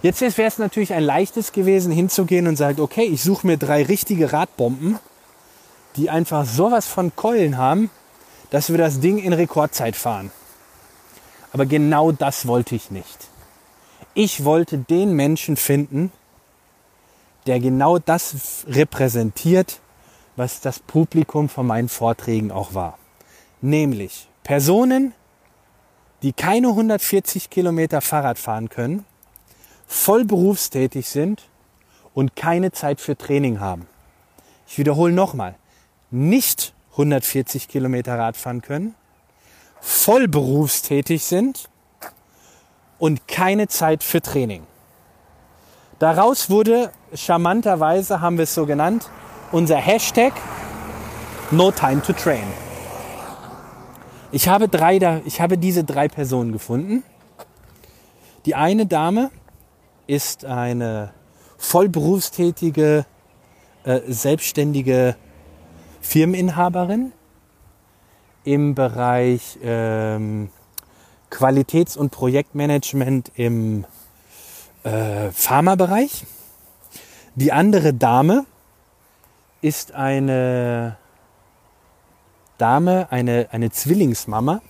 Jetzt 0.01 0.21
wäre 0.21 0.47
es 0.47 0.57
natürlich 0.57 0.93
ein 0.93 1.03
leichtes 1.03 1.51
gewesen, 1.51 1.91
hinzugehen 1.91 2.47
und 2.47 2.55
sagen, 2.55 2.81
okay, 2.81 3.03
ich 3.03 3.21
suche 3.21 3.45
mir 3.45 3.57
drei 3.57 3.83
richtige 3.83 4.33
Radbomben, 4.33 4.97
die 5.95 6.09
einfach 6.09 6.45
sowas 6.45 6.87
von 6.87 7.15
Keulen 7.15 7.57
haben, 7.57 7.91
dass 8.51 8.69
wir 8.69 8.77
das 8.77 8.99
Ding 8.99 9.17
in 9.17 9.33
Rekordzeit 9.33 9.95
fahren. 9.95 10.31
Aber 11.51 11.65
genau 11.65 12.11
das 12.11 12.45
wollte 12.45 12.75
ich 12.75 12.91
nicht. 12.91 13.29
Ich 14.13 14.43
wollte 14.43 14.77
den 14.77 15.13
Menschen 15.13 15.57
finden, 15.57 16.11
der 17.47 17.59
genau 17.59 17.97
das 17.97 18.65
repräsentiert, 18.67 19.79
was 20.35 20.61
das 20.61 20.79
Publikum 20.79 21.49
von 21.49 21.65
meinen 21.65 21.89
Vorträgen 21.89 22.51
auch 22.51 22.73
war. 22.73 22.97
Nämlich 23.61 24.27
Personen, 24.43 25.13
die 26.21 26.33
keine 26.33 26.69
140 26.69 27.49
Kilometer 27.49 28.01
Fahrrad 28.01 28.37
fahren 28.37 28.69
können, 28.69 29.05
voll 29.87 30.25
berufstätig 30.25 31.09
sind 31.09 31.43
und 32.13 32.35
keine 32.35 32.71
Zeit 32.71 32.99
für 33.01 33.17
Training 33.17 33.59
haben. 33.59 33.87
Ich 34.67 34.77
wiederhole 34.77 35.13
nochmal, 35.13 35.55
nicht 36.11 36.73
140 36.91 37.67
Kilometer 37.67 38.17
Rad 38.17 38.37
fahren 38.37 38.61
können, 38.61 38.95
voll 39.79 40.27
berufstätig 40.27 41.23
sind 41.23 41.69
und 42.99 43.27
keine 43.27 43.67
Zeit 43.67 44.03
für 44.03 44.21
Training. 44.21 44.63
Daraus 45.99 46.49
wurde 46.49 46.91
charmanterweise, 47.13 48.21
haben 48.21 48.37
wir 48.37 48.43
es 48.43 48.53
so 48.53 48.65
genannt, 48.65 49.09
unser 49.51 49.77
Hashtag 49.77 50.33
No 51.51 51.71
Time 51.71 52.01
to 52.01 52.13
Train. 52.13 52.47
Ich 54.31 54.47
habe, 54.47 54.67
drei, 54.67 55.21
ich 55.25 55.41
habe 55.41 55.57
diese 55.57 55.83
drei 55.83 56.07
Personen 56.07 56.53
gefunden. 56.53 57.03
Die 58.45 58.55
eine 58.55 58.85
Dame 58.85 59.29
ist 60.07 60.45
eine 60.45 61.11
vollberufstätige, 61.57 63.05
äh, 63.83 63.99
selbstständige 64.07 65.15
Firmeninhaberin 66.01 67.13
im 68.43 68.75
Bereich 68.75 69.57
ähm, 69.63 70.49
Qualitäts- 71.29 71.95
und 71.95 72.09
Projektmanagement 72.09 73.31
im 73.35 73.85
äh, 74.83 75.31
Pharmabereich. 75.31 76.25
Die 77.35 77.51
andere 77.51 77.93
Dame 77.93 78.45
ist 79.61 79.93
eine 79.93 80.97
Dame, 82.57 83.07
eine, 83.11 83.47
eine 83.51 83.71
Zwillingsmama. 83.71 84.61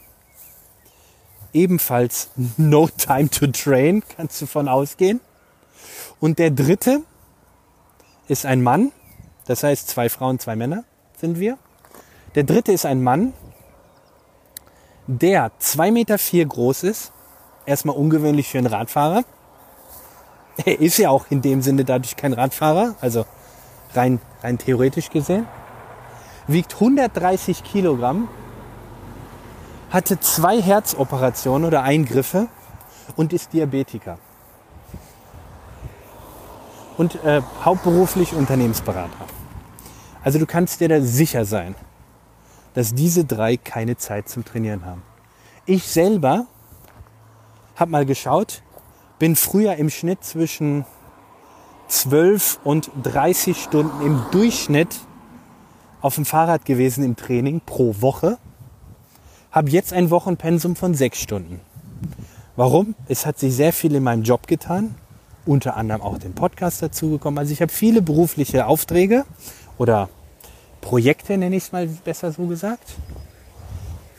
Ebenfalls 1.53 2.29
No 2.57 2.87
Time 2.87 3.29
to 3.29 3.47
Train, 3.47 4.03
kannst 4.15 4.41
du 4.41 4.45
von 4.45 4.67
ausgehen. 4.67 5.21
Und 6.19 6.39
der 6.39 6.51
dritte 6.51 7.01
ist 8.27 8.45
ein 8.45 8.61
Mann, 8.61 8.91
das 9.47 9.63
heißt 9.63 9.89
zwei 9.89 10.07
Frauen, 10.09 10.37
zwei 10.37 10.55
Männer 10.55 10.83
sind 11.21 11.39
wir. 11.39 11.57
Der 12.35 12.43
dritte 12.43 12.73
ist 12.73 12.85
ein 12.85 13.01
Mann, 13.01 13.33
der 15.07 15.51
zwei 15.59 15.91
Meter 15.91 16.17
vier 16.17 16.45
groß 16.45 16.83
ist. 16.83 17.13
Erstmal 17.65 17.95
ungewöhnlich 17.95 18.49
für 18.49 18.57
einen 18.57 18.67
Radfahrer. 18.67 19.23
Er 20.65 20.79
ist 20.79 20.97
ja 20.97 21.09
auch 21.09 21.25
in 21.29 21.41
dem 21.41 21.61
Sinne 21.61 21.85
dadurch 21.85 22.17
kein 22.17 22.33
Radfahrer, 22.33 22.95
also 22.99 23.25
rein, 23.93 24.19
rein 24.43 24.57
theoretisch 24.57 25.09
gesehen. 25.09 25.47
Wiegt 26.47 26.73
130 26.73 27.63
Kilogramm, 27.63 28.27
hatte 29.89 30.19
zwei 30.19 30.61
Herzoperationen 30.61 31.65
oder 31.65 31.83
Eingriffe 31.83 32.47
und 33.15 33.33
ist 33.33 33.53
Diabetiker. 33.53 34.17
Und 36.97 37.23
äh, 37.23 37.41
hauptberuflich 37.63 38.33
Unternehmensberater. 38.33 39.25
Also 40.23 40.39
du 40.39 40.45
kannst 40.45 40.79
dir 40.79 40.87
da 40.87 41.01
sicher 41.01 41.45
sein, 41.45 41.75
dass 42.73 42.93
diese 42.93 43.25
drei 43.25 43.57
keine 43.57 43.97
Zeit 43.97 44.29
zum 44.29 44.45
Trainieren 44.45 44.85
haben. 44.85 45.01
Ich 45.65 45.87
selber 45.87 46.45
habe 47.75 47.91
mal 47.91 48.05
geschaut, 48.05 48.61
bin 49.19 49.35
früher 49.35 49.75
im 49.75 49.89
Schnitt 49.89 50.23
zwischen 50.23 50.85
12 51.87 52.59
und 52.63 52.91
30 53.03 53.61
Stunden 53.61 54.05
im 54.05 54.21
Durchschnitt 54.31 54.95
auf 56.01 56.15
dem 56.15 56.25
Fahrrad 56.25 56.65
gewesen 56.65 57.03
im 57.03 57.15
Training 57.15 57.61
pro 57.65 57.95
Woche. 57.99 58.37
Habe 59.51 59.69
jetzt 59.69 59.91
ein 59.91 60.09
Wochenpensum 60.09 60.75
von 60.75 60.93
sechs 60.93 61.19
Stunden. 61.19 61.59
Warum? 62.55 62.95
Es 63.07 63.25
hat 63.25 63.39
sich 63.39 63.55
sehr 63.55 63.73
viel 63.73 63.95
in 63.95 64.03
meinem 64.03 64.23
Job 64.23 64.47
getan, 64.47 64.95
unter 65.45 65.75
anderem 65.75 66.01
auch 66.01 66.17
den 66.17 66.33
Podcast 66.33 66.81
dazugekommen. 66.81 67.37
Also 67.37 67.51
ich 67.51 67.61
habe 67.61 67.71
viele 67.71 68.01
berufliche 68.01 68.67
Aufträge 68.67 69.25
oder 69.81 70.09
Projekte, 70.79 71.39
nenne 71.39 71.55
ich 71.55 71.63
es 71.63 71.71
mal 71.71 71.87
besser 71.87 72.31
so 72.31 72.45
gesagt. 72.45 72.87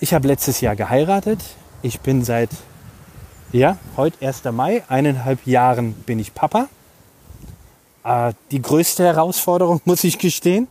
Ich 0.00 0.12
habe 0.12 0.26
letztes 0.26 0.60
Jahr 0.60 0.74
geheiratet. 0.74 1.38
Ich 1.82 2.00
bin 2.00 2.24
seit, 2.24 2.50
ja, 3.52 3.78
heute 3.96 4.26
1. 4.26 4.42
Mai, 4.50 4.82
eineinhalb 4.88 5.46
Jahren 5.46 5.92
bin 5.92 6.18
ich 6.18 6.34
Papa. 6.34 6.68
Äh, 8.02 8.32
die 8.50 8.60
größte 8.60 9.04
Herausforderung, 9.04 9.80
muss 9.84 10.02
ich 10.02 10.18
gestehen. 10.18 10.66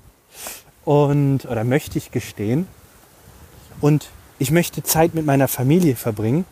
Und, 0.83 1.45
oder 1.45 1.63
möchte 1.63 1.97
ich 1.97 2.11
gestehen. 2.11 2.67
Und 3.79 4.09
ich 4.39 4.51
möchte 4.51 4.83
Zeit 4.83 5.13
mit 5.13 5.25
meiner 5.25 5.47
Familie 5.47 5.95
verbringen 5.95 6.43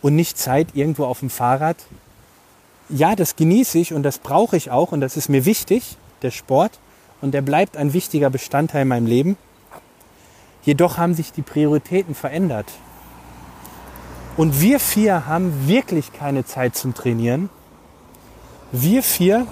und 0.00 0.16
nicht 0.16 0.38
Zeit 0.38 0.68
irgendwo 0.72 1.04
auf 1.04 1.20
dem 1.20 1.28
Fahrrad. 1.28 1.76
Ja, 2.88 3.14
das 3.14 3.36
genieße 3.36 3.78
ich 3.78 3.92
und 3.92 4.02
das 4.02 4.16
brauche 4.16 4.56
ich 4.56 4.70
auch 4.70 4.92
und 4.92 5.02
das 5.02 5.18
ist 5.18 5.28
mir 5.28 5.44
wichtig, 5.44 5.98
der 6.22 6.30
Sport 6.30 6.78
und 7.20 7.32
der 7.32 7.42
bleibt 7.42 7.76
ein 7.76 7.92
wichtiger 7.92 8.30
Bestandteil 8.30 8.82
in 8.82 8.88
meinem 8.88 9.06
Leben. 9.06 9.36
Jedoch 10.62 10.98
haben 10.98 11.14
sich 11.14 11.32
die 11.32 11.42
Prioritäten 11.42 12.14
verändert. 12.14 12.66
Und 14.36 14.60
wir 14.60 14.80
vier 14.80 15.26
haben 15.26 15.68
wirklich 15.68 16.12
keine 16.12 16.44
Zeit 16.44 16.76
zum 16.76 16.94
Trainieren. 16.94 17.50
Wir 18.72 19.02
vier 19.02 19.46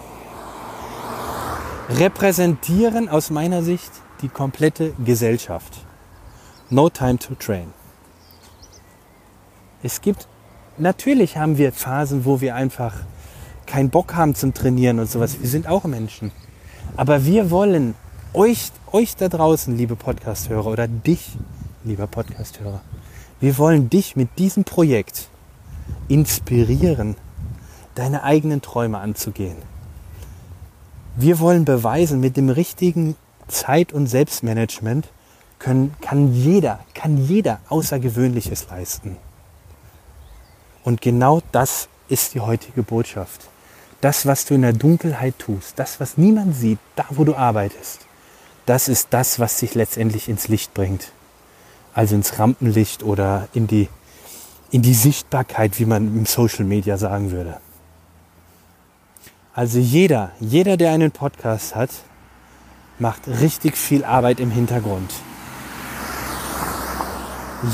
repräsentieren 1.91 3.09
aus 3.09 3.31
meiner 3.31 3.63
Sicht 3.63 3.91
die 4.23 4.29
komplette 4.29 4.93
Gesellschaft. 5.05 5.85
No 6.71 6.89
time 6.91 7.19
to 7.19 7.35
train. 7.35 7.73
Es 9.83 10.01
gibt, 10.01 10.29
natürlich 10.77 11.37
haben 11.37 11.57
wir 11.57 11.73
Phasen, 11.73 12.25
wo 12.25 12.41
wir 12.41 12.55
einfach 12.55 12.95
keinen 13.67 13.91
Bock 13.91 14.15
haben 14.15 14.35
zum 14.35 14.55
Trainieren 14.55 14.99
und 14.99 15.11
sowas. 15.11 15.41
Wir 15.41 15.49
sind 15.49 15.67
auch 15.67 15.85
Menschen. 15.85 16.33
Aber 16.97 17.25
wir 17.25 17.51
wollen 17.51 17.95
euch, 18.33 18.71
euch 18.93 19.17
da 19.17 19.29
draußen, 19.29 19.77
liebe 19.77 19.97
Podcasthörer, 19.97 20.67
oder 20.67 20.89
dich, 20.89 21.37
lieber 21.85 22.07
Podcasthörer, 22.07 22.81
wir 23.41 23.59
wollen 23.59 23.89
dich 23.89 24.17
mit 24.17 24.39
diesem 24.39 24.65
Projekt 24.65 25.29
inspirieren, 26.09 27.17
deine 27.95 28.23
eigenen 28.23 28.63
Träume 28.63 28.99
anzugehen. 28.99 29.57
Wir 31.17 31.39
wollen 31.39 31.65
beweisen, 31.65 32.21
mit 32.21 32.37
dem 32.37 32.49
richtigen 32.49 33.17
Zeit- 33.49 33.93
und 33.93 34.07
Selbstmanagement 34.07 35.09
können, 35.59 35.95
kann 36.01 36.33
jeder, 36.33 36.81
kann 36.95 37.17
jeder 37.17 37.61
Außergewöhnliches 37.69 38.69
leisten. 38.71 39.17
Und 40.85 41.01
genau 41.01 41.43
das 41.53 41.89
ist 42.09 42.35
die 42.35 42.41
heutige 42.41 42.83
Botschaft 42.83 43.49
das, 44.01 44.27
was 44.27 44.45
du 44.45 44.55
in 44.55 44.63
der 44.63 44.73
Dunkelheit 44.73 45.39
tust, 45.39 45.79
das, 45.79 46.01
was 46.01 46.17
niemand 46.17 46.55
sieht, 46.55 46.79
da, 46.97 47.05
wo 47.11 47.25
du 47.25 47.35
arbeitest, 47.35 48.07
das 48.67 48.89
ist 48.89 49.09
das, 49.11 49.39
was 49.41 49.59
sich 49.59 49.75
letztendlich 49.75 50.29
ins 50.29 50.49
Licht 50.49 50.75
bringt. 50.75 51.13
Also 51.95 52.15
ins 52.15 52.39
Rampenlicht 52.39 53.03
oder 53.03 53.49
in 53.55 53.67
die, 53.67 53.89
in 54.71 54.83
die 54.83 54.95
Sichtbarkeit, 54.95 55.79
wie 55.79 55.87
man 55.87 56.07
im 56.07 56.27
Social 56.27 56.65
Media 56.65 56.99
sagen 56.99 57.31
würde. 57.31 57.59
Also 59.55 59.79
jeder, 59.79 60.31
jeder, 60.39 60.77
der 60.77 60.93
einen 60.93 61.11
Podcast 61.11 61.75
hat, 61.75 61.91
macht 62.99 63.27
richtig 63.27 63.77
viel 63.77 64.05
Arbeit 64.05 64.39
im 64.39 64.51
Hintergrund. 64.51 65.13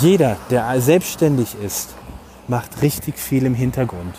Jeder, 0.01 0.39
der 0.49 0.81
selbstständig 0.81 1.55
ist, 1.63 1.91
macht 2.49 2.81
richtig 2.81 3.19
viel 3.19 3.45
im 3.45 3.55
Hintergrund. 3.55 4.15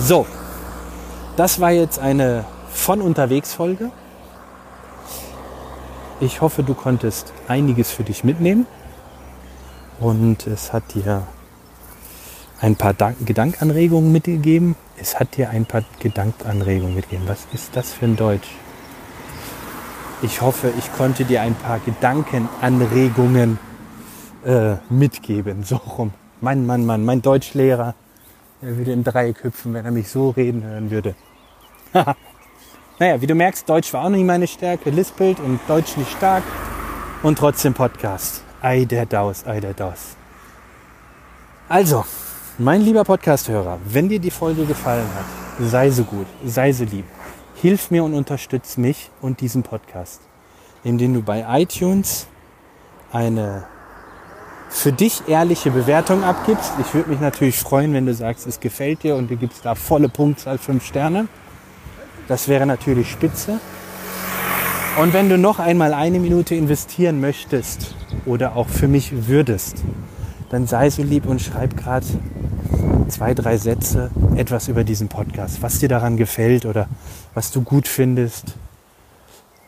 So, 0.00 0.26
Das 1.36 1.60
war 1.60 1.70
jetzt 1.70 1.98
eine 1.98 2.44
von 2.70 3.00
unterwegs 3.00 3.54
Folge. 3.54 3.90
Ich 6.20 6.40
hoffe, 6.42 6.62
du 6.62 6.74
konntest 6.74 7.32
einiges 7.48 7.90
für 7.90 8.02
dich 8.02 8.24
mitnehmen 8.24 8.66
und 9.98 10.46
es 10.46 10.72
hat 10.72 10.94
dir 10.94 11.26
ein 12.60 12.76
paar 12.76 12.94
Gedankanregungen 13.24 14.12
mitgegeben. 14.12 14.76
Es 14.98 15.18
hat 15.18 15.36
dir 15.36 15.48
ein 15.48 15.64
paar 15.64 15.82
Gedankanregungen 16.00 16.94
mitgegeben. 16.94 17.26
Was 17.26 17.46
ist 17.54 17.74
das 17.74 17.92
für 17.92 18.04
ein 18.04 18.16
Deutsch? 18.16 18.50
Ich 20.20 20.42
hoffe, 20.42 20.72
ich 20.78 20.92
konnte 20.92 21.24
dir 21.24 21.40
ein 21.40 21.54
paar 21.54 21.78
Gedankenanregungen 21.78 23.58
äh, 24.44 24.74
mitgeben. 24.90 25.64
So 25.64 25.76
rum. 25.76 26.12
Mann, 26.42 26.66
Mann, 26.66 26.84
Mann, 26.84 27.04
mein 27.04 27.22
Deutschlehrer, 27.22 27.94
er 28.62 28.76
würde 28.76 28.92
in 28.92 29.04
Dreieck 29.04 29.42
hüpfen, 29.42 29.72
wenn 29.74 29.84
er 29.84 29.90
mich 29.90 30.08
so 30.08 30.30
reden 30.30 30.62
hören 30.62 30.90
würde. 30.90 31.14
naja, 32.98 33.20
wie 33.20 33.26
du 33.26 33.34
merkst, 33.34 33.68
Deutsch 33.68 33.92
war 33.92 34.04
auch 34.04 34.10
nicht 34.10 34.24
meine 34.24 34.46
Stärke, 34.46 34.90
lispelt 34.90 35.40
und 35.40 35.60
Deutsch 35.66 35.96
nicht 35.96 36.10
stark 36.10 36.42
und 37.22 37.38
trotzdem 37.38 37.74
Podcast. 37.74 38.42
Ei 38.60 38.84
der 38.84 39.06
Daus, 39.06 39.46
ei 39.46 39.60
der 39.60 39.74
Daus. 39.74 40.16
Also, 41.68 42.04
mein 42.58 42.82
lieber 42.82 43.04
Podcast-Hörer, 43.04 43.78
wenn 43.86 44.08
dir 44.08 44.18
die 44.18 44.30
Folge 44.30 44.66
gefallen 44.66 45.08
hat, 45.14 45.24
sei 45.68 45.90
so 45.90 46.04
gut, 46.04 46.26
sei 46.44 46.72
so 46.72 46.84
lieb. 46.84 47.06
Hilf 47.54 47.90
mir 47.90 48.04
und 48.04 48.14
unterstütze 48.14 48.80
mich 48.80 49.10
und 49.20 49.40
diesen 49.40 49.62
Podcast, 49.62 50.20
indem 50.84 51.14
du 51.14 51.22
bei 51.22 51.44
iTunes 51.62 52.26
eine 53.12 53.64
für 54.70 54.92
dich 54.92 55.28
ehrliche 55.28 55.70
Bewertung 55.70 56.22
abgibst. 56.22 56.72
Ich 56.80 56.94
würde 56.94 57.10
mich 57.10 57.20
natürlich 57.20 57.58
freuen, 57.58 57.92
wenn 57.92 58.06
du 58.06 58.14
sagst, 58.14 58.46
es 58.46 58.60
gefällt 58.60 59.02
dir 59.02 59.16
und 59.16 59.30
du 59.30 59.36
gibst 59.36 59.66
da 59.66 59.74
volle 59.74 60.08
Punktzahl 60.08 60.58
5 60.58 60.84
Sterne. 60.84 61.28
Das 62.28 62.48
wäre 62.48 62.64
natürlich 62.64 63.10
spitze. 63.10 63.60
Und 65.00 65.12
wenn 65.12 65.28
du 65.28 65.36
noch 65.36 65.58
einmal 65.58 65.92
eine 65.92 66.20
Minute 66.20 66.54
investieren 66.54 67.20
möchtest 67.20 67.94
oder 68.26 68.56
auch 68.56 68.68
für 68.68 68.88
mich 68.88 69.28
würdest, 69.28 69.82
dann 70.50 70.66
sei 70.66 70.90
so 70.90 71.02
lieb 71.02 71.26
und 71.26 71.40
schreib 71.40 71.76
gerade 71.76 72.06
zwei, 73.08 73.34
drei 73.34 73.56
Sätze 73.56 74.10
etwas 74.36 74.68
über 74.68 74.84
diesen 74.84 75.08
Podcast, 75.08 75.62
was 75.62 75.78
dir 75.78 75.88
daran 75.88 76.16
gefällt 76.16 76.64
oder 76.64 76.88
was 77.34 77.50
du 77.50 77.62
gut 77.62 77.88
findest. 77.88 78.54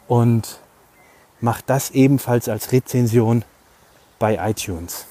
Und 0.06 0.60
mach 1.40 1.60
das 1.60 1.90
ebenfalls 1.90 2.48
als 2.48 2.72
Rezension 2.72 3.44
bei 4.22 4.38
iTunes. 4.48 5.06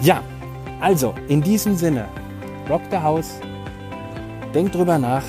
Ja, 0.00 0.22
also 0.80 1.12
in 1.26 1.42
diesem 1.42 1.74
Sinne, 1.74 2.06
rock 2.70 2.82
the 2.90 2.98
house, 2.98 3.40
denk 4.54 4.70
drüber 4.70 4.98
nach, 4.98 5.24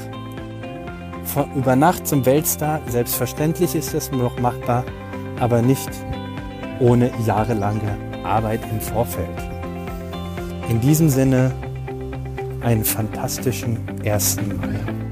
über 1.56 1.76
Nacht 1.76 2.06
zum 2.06 2.26
Weltstar, 2.26 2.82
selbstverständlich 2.88 3.74
ist 3.74 3.96
das 3.96 4.12
noch 4.12 4.40
machbar, 4.40 4.84
aber 5.40 5.64
nicht 5.64 5.90
ohne 6.80 7.12
jahrelange 7.26 7.98
Arbeit 8.24 8.62
im 8.72 8.80
Vorfeld. 8.80 9.28
In 10.70 10.82
diesem 10.82 11.10
Sinne 11.10 11.52
einen 12.62 12.84
fantastischen 12.84 13.80
1. 14.06 14.38
Mai. 14.38 15.07